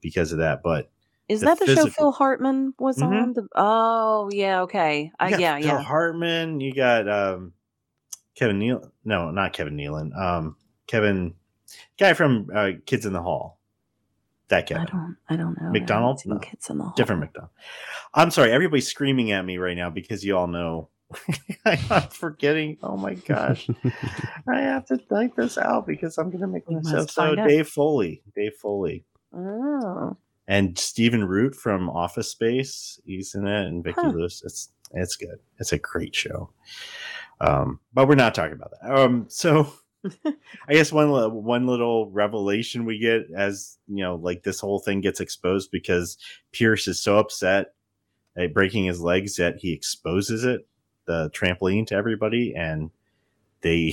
[0.01, 0.63] because of that.
[0.63, 0.91] But
[1.29, 3.07] Is the that the show Phil Hartman was Mhm.
[3.23, 3.33] on?
[3.35, 5.83] The oh yeah, okay, uh, yeah, Phil yeah.
[5.83, 7.53] Hartman, you got um
[8.35, 10.17] Kevin Neal no, not Kevin Nealon.
[10.19, 10.57] Um
[10.87, 11.35] Kevin
[11.99, 13.59] guy from uh, Kids in the Hall.
[14.49, 15.57] That I don't, I don't know.
[15.61, 16.21] I haven't McDonald?
[16.21, 16.39] seen No.
[16.39, 16.95] Kids in the Hall.
[16.97, 17.51] different McDonald.
[18.15, 20.89] I'm sorry, everybody's screaming at me right now because you all know
[21.67, 22.79] I'm forgetting.
[22.83, 23.69] Oh my gosh.
[24.49, 27.35] I have to type this out because I'm gonna make You myself so.
[27.35, 28.23] Dave Foley.
[28.35, 29.05] Dave Foley.
[29.35, 30.17] Oh,
[30.49, 33.01] And Stephen Root from Office Space.
[33.07, 34.13] He's in it and Vicki Huh.
[34.15, 34.43] Lewis.
[34.45, 35.39] It's it's good.
[35.61, 36.51] It's a great show.
[37.41, 38.91] Um, but we're not talking about that.
[38.99, 39.73] Um, so
[40.25, 41.11] I guess one
[41.45, 46.19] one little revelation we get as you know, like this whole thing gets exposed because
[46.53, 47.75] Pierce is so upset
[48.37, 50.67] at breaking his legs that he exposes it,
[51.07, 52.91] the trampoline to everybody, and
[53.63, 53.93] they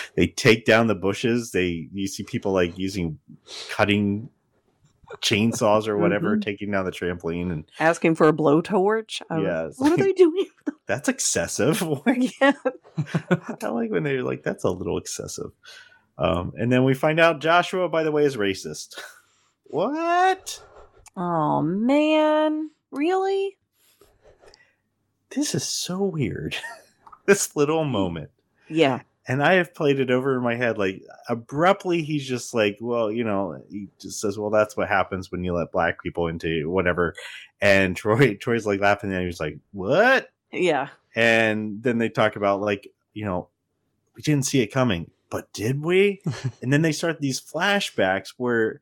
[0.16, 1.52] they take down the bushes.
[1.52, 3.18] They you see people like using
[3.70, 4.30] cutting
[5.22, 6.42] chainsaws or whatever, Mhm.
[6.42, 9.20] taking down the trampoline, and asking for a blowtorch.
[9.30, 10.46] I was- Yeah, it's what are they doing?
[10.86, 11.82] that's excessive.
[12.40, 12.52] Yeah,
[13.62, 15.50] I like when they're like, that's a little excessive.
[16.18, 19.00] Um, and then we find out Joshua, by the way, is racist.
[19.64, 20.62] what?
[21.16, 23.56] Oh man, really?
[25.30, 26.56] This is so weird.
[27.26, 28.30] this little moment.
[28.68, 29.00] Yeah.
[29.26, 30.76] And I have played it over in my head.
[30.76, 35.32] Like abruptly, he's just like, well, you know, he just says, well, that's what happens
[35.32, 37.14] when you let black people into whatever.
[37.60, 40.28] And Troy, Troy's like laughing, and he's like, what?
[40.52, 40.88] Yeah.
[41.16, 43.48] and then they talk about like you know
[44.14, 46.20] we didn't see it coming but did we
[46.62, 48.80] and then they start these flashbacks where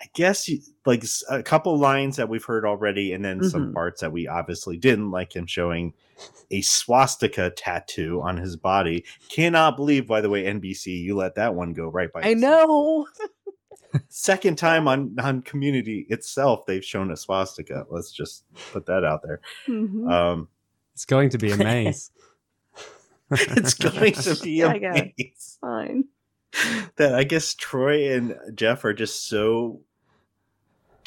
[0.00, 3.74] i guess you, like a couple lines that we've heard already and then some Mhm.
[3.74, 5.92] parts that we obviously didn't like him showing
[6.50, 11.54] a swastika tattoo on his body cannot believe by the way nbc you let that
[11.54, 13.06] one go right by I know.
[14.08, 19.22] second time on on community itself they've shown a swastika let's just put that out
[19.22, 20.10] there Mhm.
[20.10, 20.48] um
[20.94, 22.10] it's going to be a maze.
[23.30, 25.14] it's going to be I got it.
[25.18, 25.32] amazing.
[25.60, 26.04] Fine.
[26.96, 29.80] that I guess Troy and Jeff are just so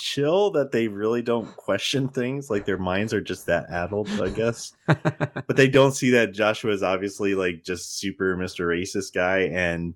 [0.01, 2.49] chill that they really don't question things.
[2.49, 4.73] Like their minds are just that addled, I guess.
[4.87, 8.65] but they don't see that Joshua is obviously like just super Mr.
[8.67, 9.39] Racist guy.
[9.51, 9.93] And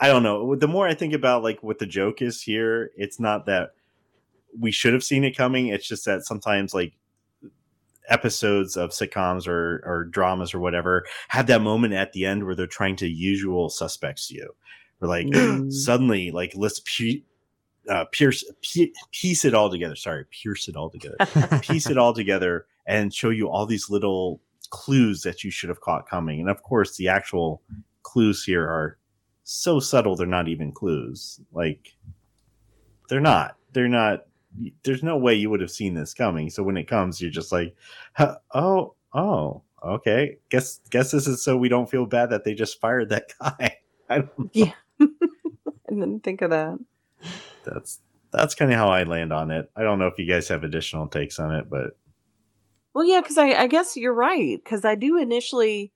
[0.00, 0.54] I don't know.
[0.56, 3.70] The more I think about like what the joke is here, it's not that
[4.58, 5.68] we should have seen it coming.
[5.68, 6.92] It's just that sometimes like
[8.08, 12.54] episodes of sitcoms or or dramas or whatever have that moment at the end where
[12.54, 14.54] they're trying to usual suspects you.
[15.00, 15.72] We're like Mm.
[15.72, 17.22] suddenly like let's pu-
[17.88, 19.96] uh, pierce pi- piece it all together.
[19.96, 21.16] Sorry, pierce it all together
[21.62, 25.80] piece it all together and show you all these little clues that you should have
[25.80, 26.40] caught coming.
[26.40, 27.62] And of course, the actual
[28.02, 28.98] clues here are
[29.44, 31.40] so subtle they're not even clues.
[31.52, 31.94] Like
[33.08, 33.56] they're not.
[33.72, 34.26] They're not.
[34.84, 36.48] There's no way you would have seen this coming.
[36.48, 37.74] So when it comes, you're just like,
[38.54, 40.38] oh, oh, okay.
[40.48, 43.76] Guess guess this is so we don't feel bad that they just fired that guy.
[44.08, 44.50] I don't,
[44.98, 45.12] And
[46.02, 46.78] then think of that.
[47.64, 48.00] That's
[48.32, 49.70] that's kind of how I land on it.
[49.76, 51.96] I don't know if you guys have additional takes on it, but
[52.92, 54.58] Well, yeah, because I, I guess you're right.
[54.62, 55.92] Because I do initially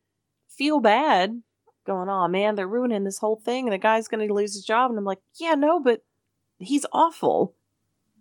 [0.48, 1.42] feel bad
[1.84, 4.64] going, oh man, they're ruining this whole thing and the guy's going to lose his
[4.64, 4.90] job.
[4.90, 6.04] And I'm like, yeah, no, but
[6.58, 7.54] he's awful.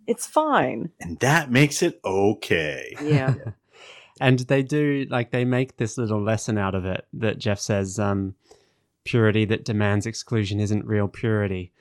[0.06, 0.90] It's fine.
[1.00, 2.96] and that makes it okay.
[3.02, 3.34] Yeah.
[4.20, 7.98] and they do like they make this little lesson out of it that Jeff says
[7.98, 8.34] um,
[9.04, 11.72] purity that demands exclusion isn't real purity,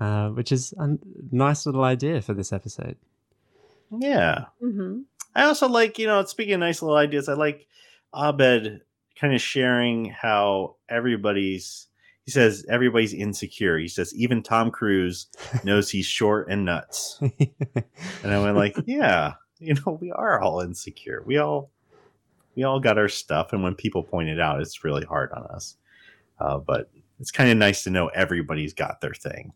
[0.00, 0.96] uh, which is a
[1.30, 2.96] nice little idea for this episode.
[3.90, 4.46] Yeah.
[4.60, 5.00] hmm
[5.34, 7.66] I also like, you know, speaking of nice little ideas, I like
[8.14, 8.80] Abed
[9.20, 11.86] kind of sharing how everybody's
[12.24, 13.78] he says everybody's insecure.
[13.78, 15.28] He says even Tom Cruise
[15.64, 17.20] knows he's short and nuts.
[17.20, 21.22] And I went like, yeah, you know, we are all insecure.
[21.24, 21.70] We all
[22.54, 25.44] we all got our stuff and when people point it out, it's really hard on
[25.46, 25.76] us.
[26.40, 29.52] Uh, but it's kind of nice to know everybody's got their thing.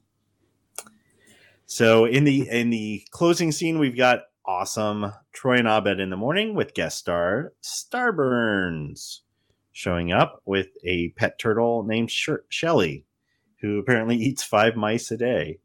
[1.72, 6.18] So in the in the closing scene, we've got awesome Troy and Abed in the
[6.18, 9.20] morning with guest star Starburns
[9.72, 13.06] showing up with a pet turtle named Sh- Shelly,
[13.62, 15.60] who apparently eats five mice a day.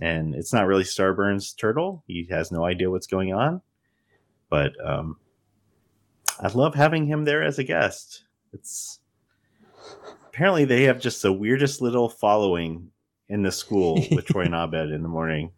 [0.00, 2.04] And it's not really Starburns' turtle.
[2.06, 3.60] He has no idea what's going on.
[4.48, 5.16] But um,
[6.38, 8.22] I love having him there as a guest.
[8.52, 9.00] It's
[10.28, 12.92] apparently they have just the weirdest little following
[13.28, 15.52] in the school with Troy and Abed in the morning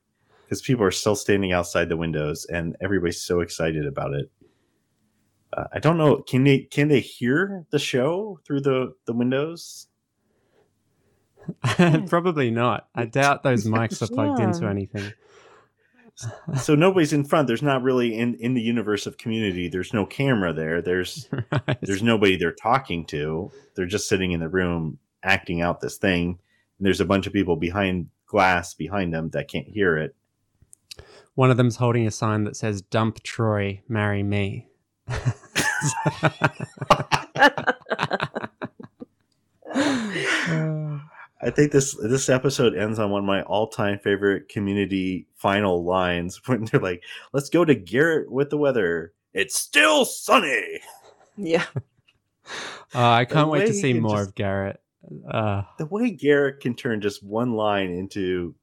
[0.44, 4.30] because people are still standing outside the windows and everybody's so excited about it.
[5.52, 6.18] Uh, I don't know.
[6.22, 9.88] Can they can they hear the show through the the windows?
[12.06, 12.88] Probably not.
[12.94, 14.46] I doubt those mics are plugged Yeah.
[14.48, 15.12] into anything.
[16.60, 17.46] So nobody's in front.
[17.48, 19.68] There's not really in in the universe of Community.
[19.68, 20.82] There's no camera there.
[20.82, 21.78] There's Right.
[21.80, 23.50] there's nobody they're talking to.
[23.74, 26.38] They're just sitting in the room acting out this thing.
[26.80, 30.16] And there's a bunch of people behind glass behind them that can't hear it.
[31.34, 34.66] One of them's holding a sign that says "Dump Troy, marry me."
[41.42, 45.84] I think this this episode ends on one of my all time favorite community final
[45.84, 47.02] lines when they're like,
[47.34, 49.12] "Let's go to Garrett with the weather.
[49.34, 50.80] It's still sunny."
[51.36, 51.66] yeah.
[52.94, 54.80] Uh, I can't wait to see more just- of Garrett.
[55.30, 58.54] Uh, The way Garrett can turn just one line into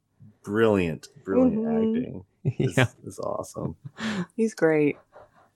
[0.44, 1.98] brilliant, brilliant Mhm.
[1.98, 2.26] acting
[2.60, 2.88] is, yeah.
[3.06, 3.76] is awesome.
[4.36, 4.98] He's great.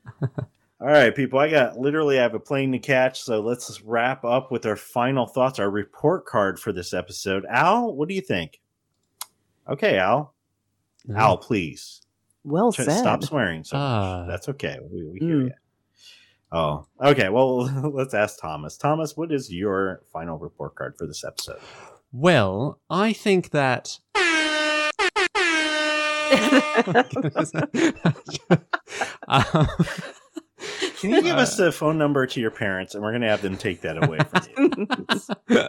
[0.22, 4.26] All right, people, I got literally I have a plane to catch, so let's wrap
[4.26, 7.46] up with our final thoughts, our report card for this episode.
[7.48, 8.60] Al, what do you think?
[9.70, 10.34] Okay, Al.
[11.16, 12.02] Al, please.
[12.44, 12.98] Well Tr- said.
[12.98, 13.64] Stop swearing.
[13.64, 14.26] So Ah.
[14.28, 14.80] that's okay.
[14.92, 15.46] We, we hear Mm.
[15.46, 15.52] you.
[16.52, 17.30] Oh, okay.
[17.30, 17.60] Well,
[17.94, 18.78] let's ask Thomas.
[18.78, 21.60] Thomas, what is your final report card for this episode?
[22.12, 23.98] Well, I think that.
[29.28, 29.68] um,
[31.00, 33.30] Can you give Uh, us the phone number to your parents, and we're going to
[33.30, 34.44] have them take that away from
[35.50, 35.68] you?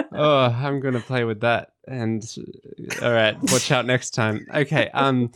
[0.12, 1.72] oh, I'm gonna play with that.
[1.86, 2.24] And
[3.02, 4.44] all right, watch out next time.
[4.52, 5.30] Okay, um,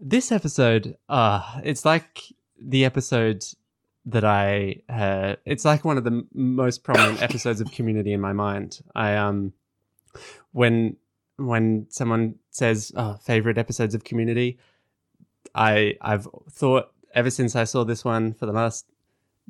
[0.00, 2.22] this episode, uh, it's like
[2.62, 3.42] the episode
[4.06, 8.32] that I, uh, it's like one of the most prominent episodes of Community in my
[8.32, 8.80] mind.
[8.94, 9.52] I um,
[10.52, 10.96] when
[11.36, 14.58] when someone says oh, favorite episodes of Community,
[15.54, 18.86] I I've thought ever since I saw this one for the last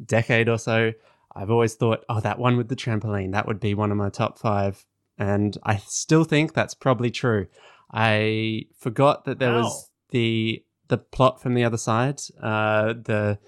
[0.05, 0.93] decade or so,
[1.35, 4.09] I've always thought, oh, that one with the trampoline, that would be one of my
[4.09, 4.85] top five.
[5.19, 7.47] And I still think that's probably true.
[7.93, 9.63] I forgot that there Wow.
[9.63, 13.39] was the the plot from the other side, uh, the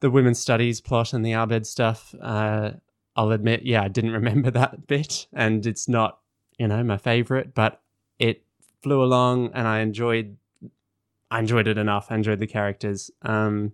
[0.00, 2.14] the women's studies plot and the Abed stuff.
[2.20, 2.72] Uh,
[3.16, 6.18] I'll admit, yeah, I didn't remember that bit, and it's not,
[6.58, 7.80] you know, my favorite, but
[8.18, 8.44] it
[8.82, 10.36] flew along, and I enjoyed.
[11.32, 12.08] I enjoyed it enough.
[12.10, 13.08] I enjoyed the characters.
[13.22, 13.72] Um,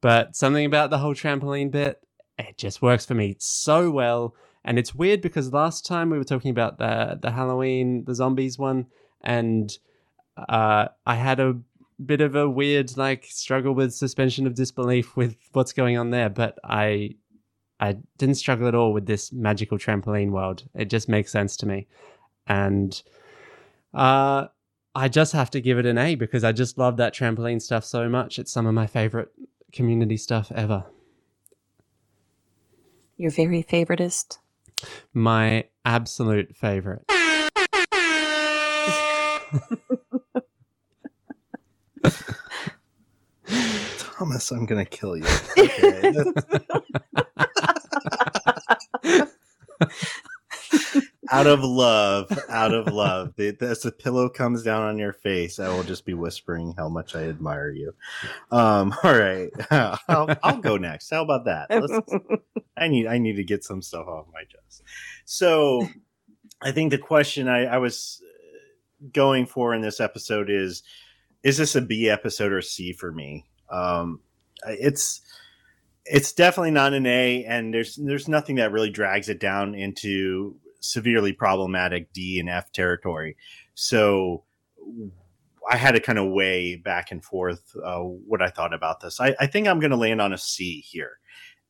[0.00, 2.02] but something about the whole trampoline bit,
[2.36, 4.34] it just works for me so well.
[4.64, 8.58] And it's weird because last time we were talking about the the Halloween, the zombies
[8.58, 8.86] one,
[9.20, 9.76] and
[10.36, 11.58] uh, I had a
[12.04, 16.28] bit of a weird like struggle with suspension of disbelief with what's going on there.
[16.28, 17.16] But I
[17.78, 20.64] I didn't struggle at all with this magical trampoline world.
[20.74, 21.86] It just makes sense to me,
[22.46, 23.00] and
[23.94, 24.46] uh,
[24.94, 27.84] I just have to give it an A because I just love that trampoline stuff
[27.84, 28.38] so much.
[28.38, 29.30] It's some of my favorite
[29.72, 30.84] community stuff ever.
[33.16, 34.38] Your very favoritist.
[35.12, 37.04] My absolute favorite.
[43.98, 45.24] Thomas, I'm to kill you.
[45.58, 46.12] Okay.
[51.30, 53.34] out of love, out of love.
[53.38, 57.14] As the pillow comes down on your face, I will just be whispering how much
[57.14, 57.94] I admire you.
[58.50, 61.10] Um, all right, I'll, I'll go next.
[61.10, 61.70] How about that?
[61.70, 62.00] Let's,
[62.76, 64.82] I need I need to get some stuff off my chest.
[65.24, 65.88] So,
[66.60, 70.82] I think the question I, I was uh, going for in this episode is:
[71.42, 73.46] Is this a B episode or C for me?
[73.70, 74.20] Um,
[74.66, 75.20] it's
[76.04, 80.56] it's definitely not an A, and there's there's nothing that really drags it down into
[80.80, 83.36] severely problematic D and F territory.
[83.74, 84.44] So
[85.70, 89.20] I had to kind of weigh back and forth uh, what I thought about this.
[89.20, 91.18] I, I think I'm going to land on a C here,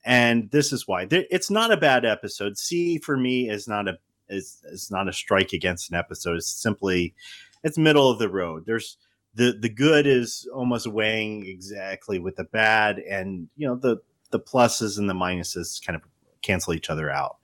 [0.04, 1.06] and this is why.
[1.10, 2.56] It's not a bad episode.
[2.56, 3.98] C for me is not a
[4.28, 6.36] is is not a strike against an episode.
[6.36, 7.14] It's simply
[7.62, 8.64] it's middle of the road.
[8.66, 8.96] There's
[9.35, 13.99] the the good is almost weighing exactly with the bad, and you know the
[14.31, 16.03] the pluses and the minuses kind of
[16.43, 17.37] cancel each other out.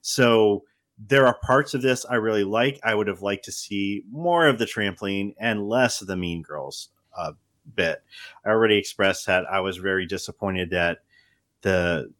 [0.00, 0.64] So
[0.98, 2.78] there are parts of this I really like.
[2.84, 6.42] I would have liked to see more of the trampoline and less of the Mean
[6.42, 7.32] Girls uh,
[7.74, 8.02] bit.
[8.44, 10.98] I already expressed that I was very disappointed that
[11.62, 12.12] the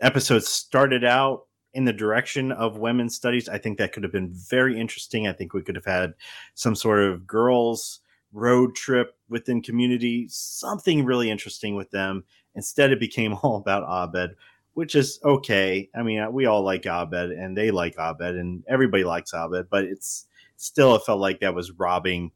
[0.00, 3.48] episode started out in the direction of women's studies.
[3.48, 5.26] I think that could have been very interesting.
[5.26, 6.14] I think we could have had
[6.54, 8.00] some sort of girls
[8.36, 12.22] road trip within community, something really interesting with them.
[12.54, 14.36] Instead, it became all about Abed,
[14.74, 15.88] which is okay.
[15.94, 19.84] I mean, we all like Abed and they like Abed and everybody likes Abed, but
[19.84, 20.26] it's
[20.56, 22.30] still, it felt like that was robbing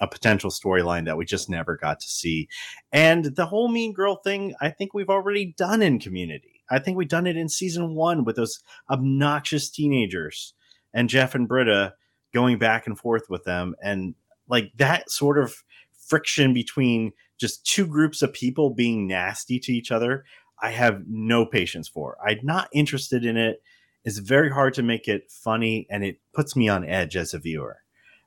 [0.00, 2.48] a potential storyline that we just never got to see.
[2.92, 6.62] And the whole mean girl thing, I think we've already done in Community.
[6.70, 10.52] I think we've done it in season one with those obnoxious teenagers
[10.92, 11.94] and Jeff and Britta
[12.34, 13.74] going back and forth with them.
[13.82, 14.14] And
[14.48, 15.62] like that sort of
[15.96, 20.24] friction between just two groups of people being nasty to each other,
[20.60, 22.16] I have no patience for.
[22.24, 23.62] I'm not interested in it.
[24.04, 27.38] It's very hard to make it funny and it puts me on edge as a
[27.38, 27.78] viewer.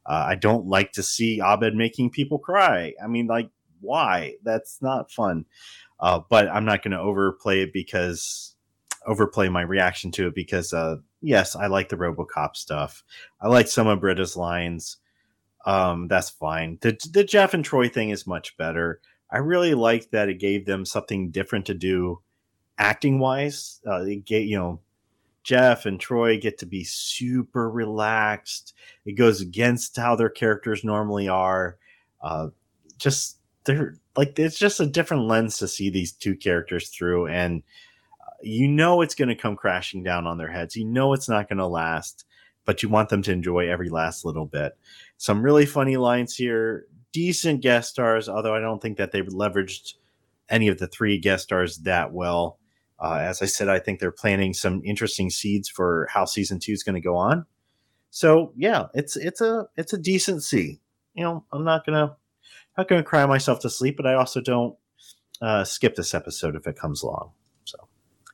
[0.05, 2.93] Uh, I don't like to see Abed making people cry.
[3.03, 3.49] I mean, like,
[3.80, 4.36] why?
[4.43, 5.45] That's not fun.
[5.99, 8.55] Uh, but I'm not going to overplay it because
[9.05, 13.03] overplay my reaction to it because, uh, yes, I like the RoboCop stuff.
[13.39, 14.97] I like some of Britta's lines.
[15.66, 16.78] Um, that's fine.
[16.82, 18.99] The the Jeff and Troy thing is much better.
[19.30, 22.22] I really like that it gave them something different to do,
[22.78, 23.80] acting wise.
[23.86, 24.82] Uh, you know
[25.43, 28.74] Jeff and Troy get to be super relaxed.
[29.05, 31.78] It goes against how their characters normally are.
[32.22, 32.49] Uh,
[32.97, 37.64] just they're like it's just a different lens to see these two characters through, and
[38.22, 40.76] uh, you know it's going to come crashing down on their heads.
[40.76, 42.26] You know it's not going to last,
[42.66, 44.78] but you want them to enjoy every last little bit.
[45.18, 49.95] Some really funny lines here, decent guest stars, although I don't think that they've leveraged
[50.49, 52.59] any of the three guest stars that well.
[52.99, 56.74] Uh, as I said, I think they're planting some interesting seeds for how season two
[56.74, 57.45] is going to go on.
[58.12, 60.82] So yeah, it's it's a it's a decent C.
[61.14, 62.18] You know, I'm not gonna
[62.78, 64.76] not gonna cry myself to sleep, but I also don't
[65.41, 67.32] uh, skip this episode if it comes along.
[67.64, 67.78] So,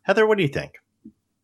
[0.01, 0.73] Heather, what do you think?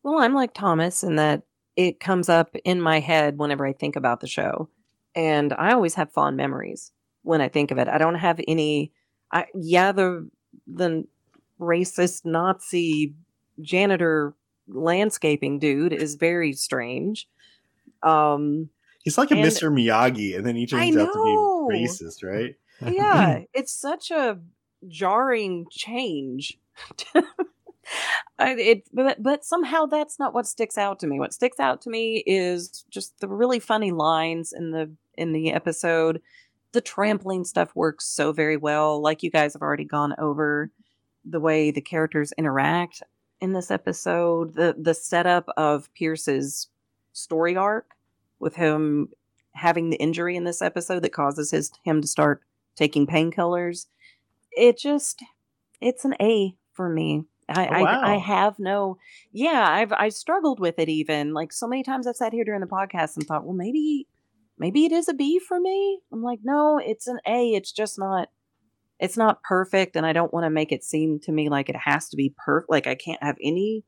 [0.02, 1.44] Well, I'm like Thomas in that
[1.76, 4.70] it comes up in my head whenever I think about the show,
[5.16, 6.92] and I always have fond memories
[7.24, 7.88] when I think of it.
[7.88, 8.92] I don't have any.
[9.32, 10.30] I yeah the
[10.68, 11.06] the
[11.60, 13.14] racist Nazi
[13.62, 14.34] janitor
[14.68, 17.28] landscaping dude is very strange.
[18.02, 18.70] Um,
[19.04, 19.72] He's like a and, Mr.
[19.72, 22.56] Miyagi, and then he turns out to be racist, right?
[22.82, 24.40] yeah, it's such a
[24.88, 26.58] jarring change.
[28.40, 31.20] it, but, but somehow that's not what sticks out to me.
[31.20, 35.52] What sticks out to me is just the really funny lines in the in the
[35.52, 36.22] episode.
[36.72, 40.72] The trampling stuff works so very well, like you guys have already gone over
[41.24, 43.04] the way the characters interact
[43.40, 46.70] in this episode, the the setup of Pierce's
[47.12, 47.92] story arc
[48.40, 49.10] with him
[49.54, 52.42] having the injury in this episode that causes his him to start
[52.76, 53.88] taking painkillers.
[54.52, 55.24] It just
[55.82, 57.26] it's an A for me.
[57.58, 58.02] I, oh, wow.
[58.02, 58.98] I, I have no
[59.32, 62.62] yeah I've I struggled with it even like so many times I've sat here during
[62.62, 64.08] the podcast and thought well maybe
[64.58, 67.98] maybe it is a B for me I'm like no it's an A it's just
[67.98, 68.30] not
[69.00, 71.76] it's not perfect and I don't want to make it seem to me like it
[71.76, 73.84] has to be perfect like I can't have any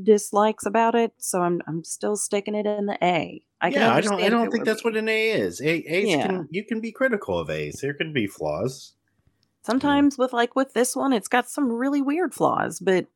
[0.00, 3.42] dislikes about it so I'm I'm still sticking it in the A.
[3.60, 4.88] I yeah, I don't I don't think that's be.
[4.88, 5.60] what an A is.
[5.60, 6.26] A A's yeah.
[6.26, 7.80] can you can be critical of A's.
[7.82, 8.94] There can be flaws.
[9.68, 10.20] Sometimes mm.
[10.20, 13.06] with like with this one it's got some really weird flaws, but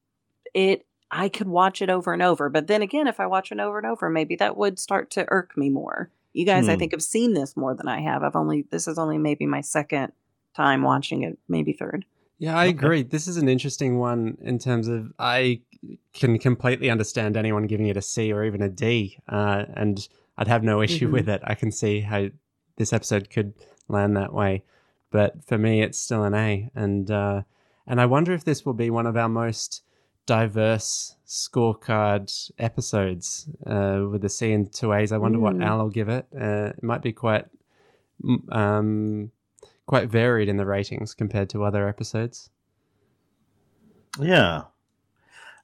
[0.52, 2.50] it I could watch it over and over.
[2.50, 5.24] But then again, if I watch it over and over, maybe that would start to
[5.28, 6.10] irk me more.
[6.34, 6.78] You guys, I hmm.
[6.78, 8.22] think, have seen this more than I have.
[8.22, 10.12] I've only this is only maybe my second
[10.54, 12.04] time watching it, maybe third.
[12.38, 12.70] Yeah, I okay.
[12.70, 13.02] agree.
[13.02, 15.60] This is an interesting one in terms of I
[16.12, 20.48] can completely understand anyone giving it a C or even a D, uh, and I'd
[20.48, 21.14] have no issue mm-hmm.
[21.14, 21.40] with it.
[21.44, 22.28] I can see how
[22.76, 23.54] this episode could
[23.88, 24.64] land that way,
[25.12, 26.70] but for me, it's still an A.
[26.74, 27.42] And uh,
[27.86, 29.82] and I wonder if this will be one of our most
[30.26, 35.12] diverse scorecard episodes uh, with a C and two A's.
[35.12, 35.42] I wonder mm.
[35.42, 36.26] what Al will give it.
[36.34, 37.44] Uh, it might be quite
[38.50, 39.30] um,
[39.86, 42.50] quite varied in the ratings compared to other episodes.
[44.18, 44.62] Yeah.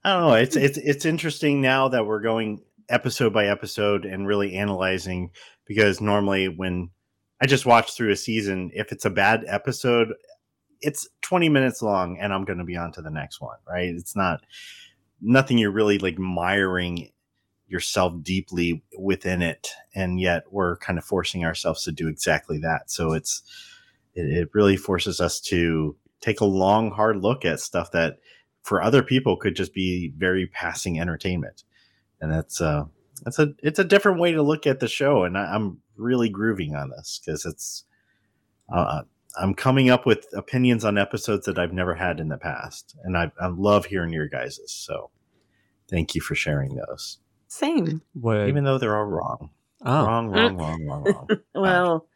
[0.04, 0.34] I don't know.
[0.34, 5.30] It's it's it's interesting now that we're going episode by episode and really analyzing
[5.66, 6.90] because normally when
[7.40, 10.14] I just watch through a season, if it's a bad episode,
[10.80, 13.88] it's 20 minutes long and I'm going to be on to the next one, right?
[13.88, 14.40] It's not
[15.20, 17.10] nothing you're really like miring
[17.66, 22.90] yourself deeply within it and yet we're kind of forcing ourselves to do exactly that.
[22.90, 23.42] So it's
[24.14, 28.18] it, it really forces us to take a long, hard look at stuff that
[28.62, 31.64] for other people could just be very passing entertainment.
[32.20, 32.84] And that's uh
[33.24, 36.28] that's a it's a different way to look at the show, and I, am really
[36.28, 37.84] grooving on this because it's
[38.72, 39.02] uh,
[39.38, 43.16] I'm coming up with opinions on episodes that I've never had in the past, and
[43.16, 44.72] I, I love hearing your guys's.
[44.72, 45.10] So,
[45.88, 47.18] thank you for sharing those.
[47.48, 48.02] Same.
[48.14, 48.48] What?
[48.48, 49.50] Even though they're all wrong.
[49.84, 50.06] Oh.
[50.06, 51.28] Wrong, wrong, wrong, wrong, wrong.
[51.54, 52.06] well,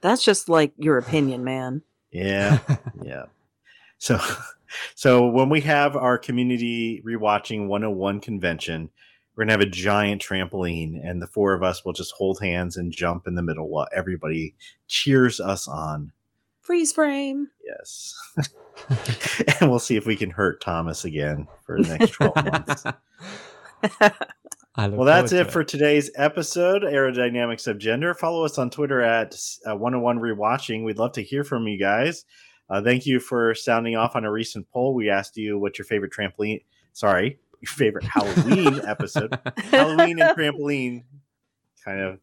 [0.00, 1.82] that's just like your opinion, man.
[2.10, 2.58] Yeah.
[3.02, 3.26] yeah.
[3.98, 4.18] So
[4.94, 8.90] so when we have our community rewatching 101 convention,
[9.34, 12.76] we're gonna have a giant trampoline, and the four of us will just hold hands
[12.76, 14.54] and jump in the middle while everybody
[14.88, 16.12] cheers us on.
[16.60, 17.48] Freeze frame.
[17.66, 18.14] Yes,
[19.60, 22.84] and we'll see if we can hurt Thomas again for the next twelve months.
[24.78, 28.14] well, that's it, for today's episode, Aerodynamics of Gender.
[28.14, 29.34] Follow us on Twitter at
[29.68, 30.84] uh, 101 Rewatching.
[30.84, 32.24] We'd love to hear from you guys.
[32.70, 34.94] Uh, thank you for sounding off on a recent poll.
[34.94, 36.62] We asked you what your favorite trampoline,
[36.94, 39.38] sorry, your favorite Halloween episode.
[39.56, 41.04] Halloween and trampoline
[41.84, 42.18] kind of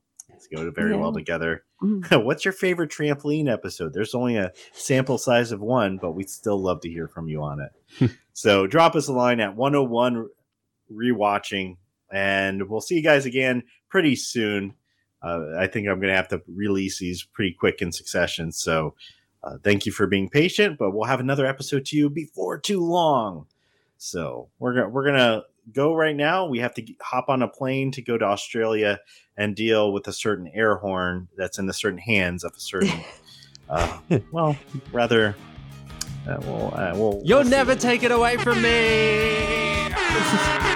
[0.53, 0.97] go very yeah.
[0.97, 1.63] well together.
[1.81, 2.23] Mm.
[2.23, 3.93] What's your favorite trampoline episode?
[3.93, 7.41] There's only a sample size of one, but we'd still love to hear from you
[7.41, 8.11] on it.
[8.33, 10.27] so drop us a line at 101
[10.91, 11.77] rewatching,
[12.11, 14.75] and we'll see you guys again pretty soon.
[15.21, 18.51] Uh, I think I'm going to have to release these pretty quick in succession.
[18.51, 18.95] So
[19.43, 22.81] uh, thank you for being patient, but we'll have another episode to you before too
[22.81, 23.45] long.
[23.99, 25.43] So we're gonna we're gonna
[25.73, 26.47] go right now.
[26.47, 28.99] We have to hop on a plane to go to Australia
[29.37, 33.01] and deal with a certain air horn that's in the certain hands of a certain,
[33.69, 33.99] uh,
[34.31, 34.55] well,
[34.93, 35.35] rather.
[36.27, 39.89] Uh, well, uh, we'll, You'll we'll never take it away from me.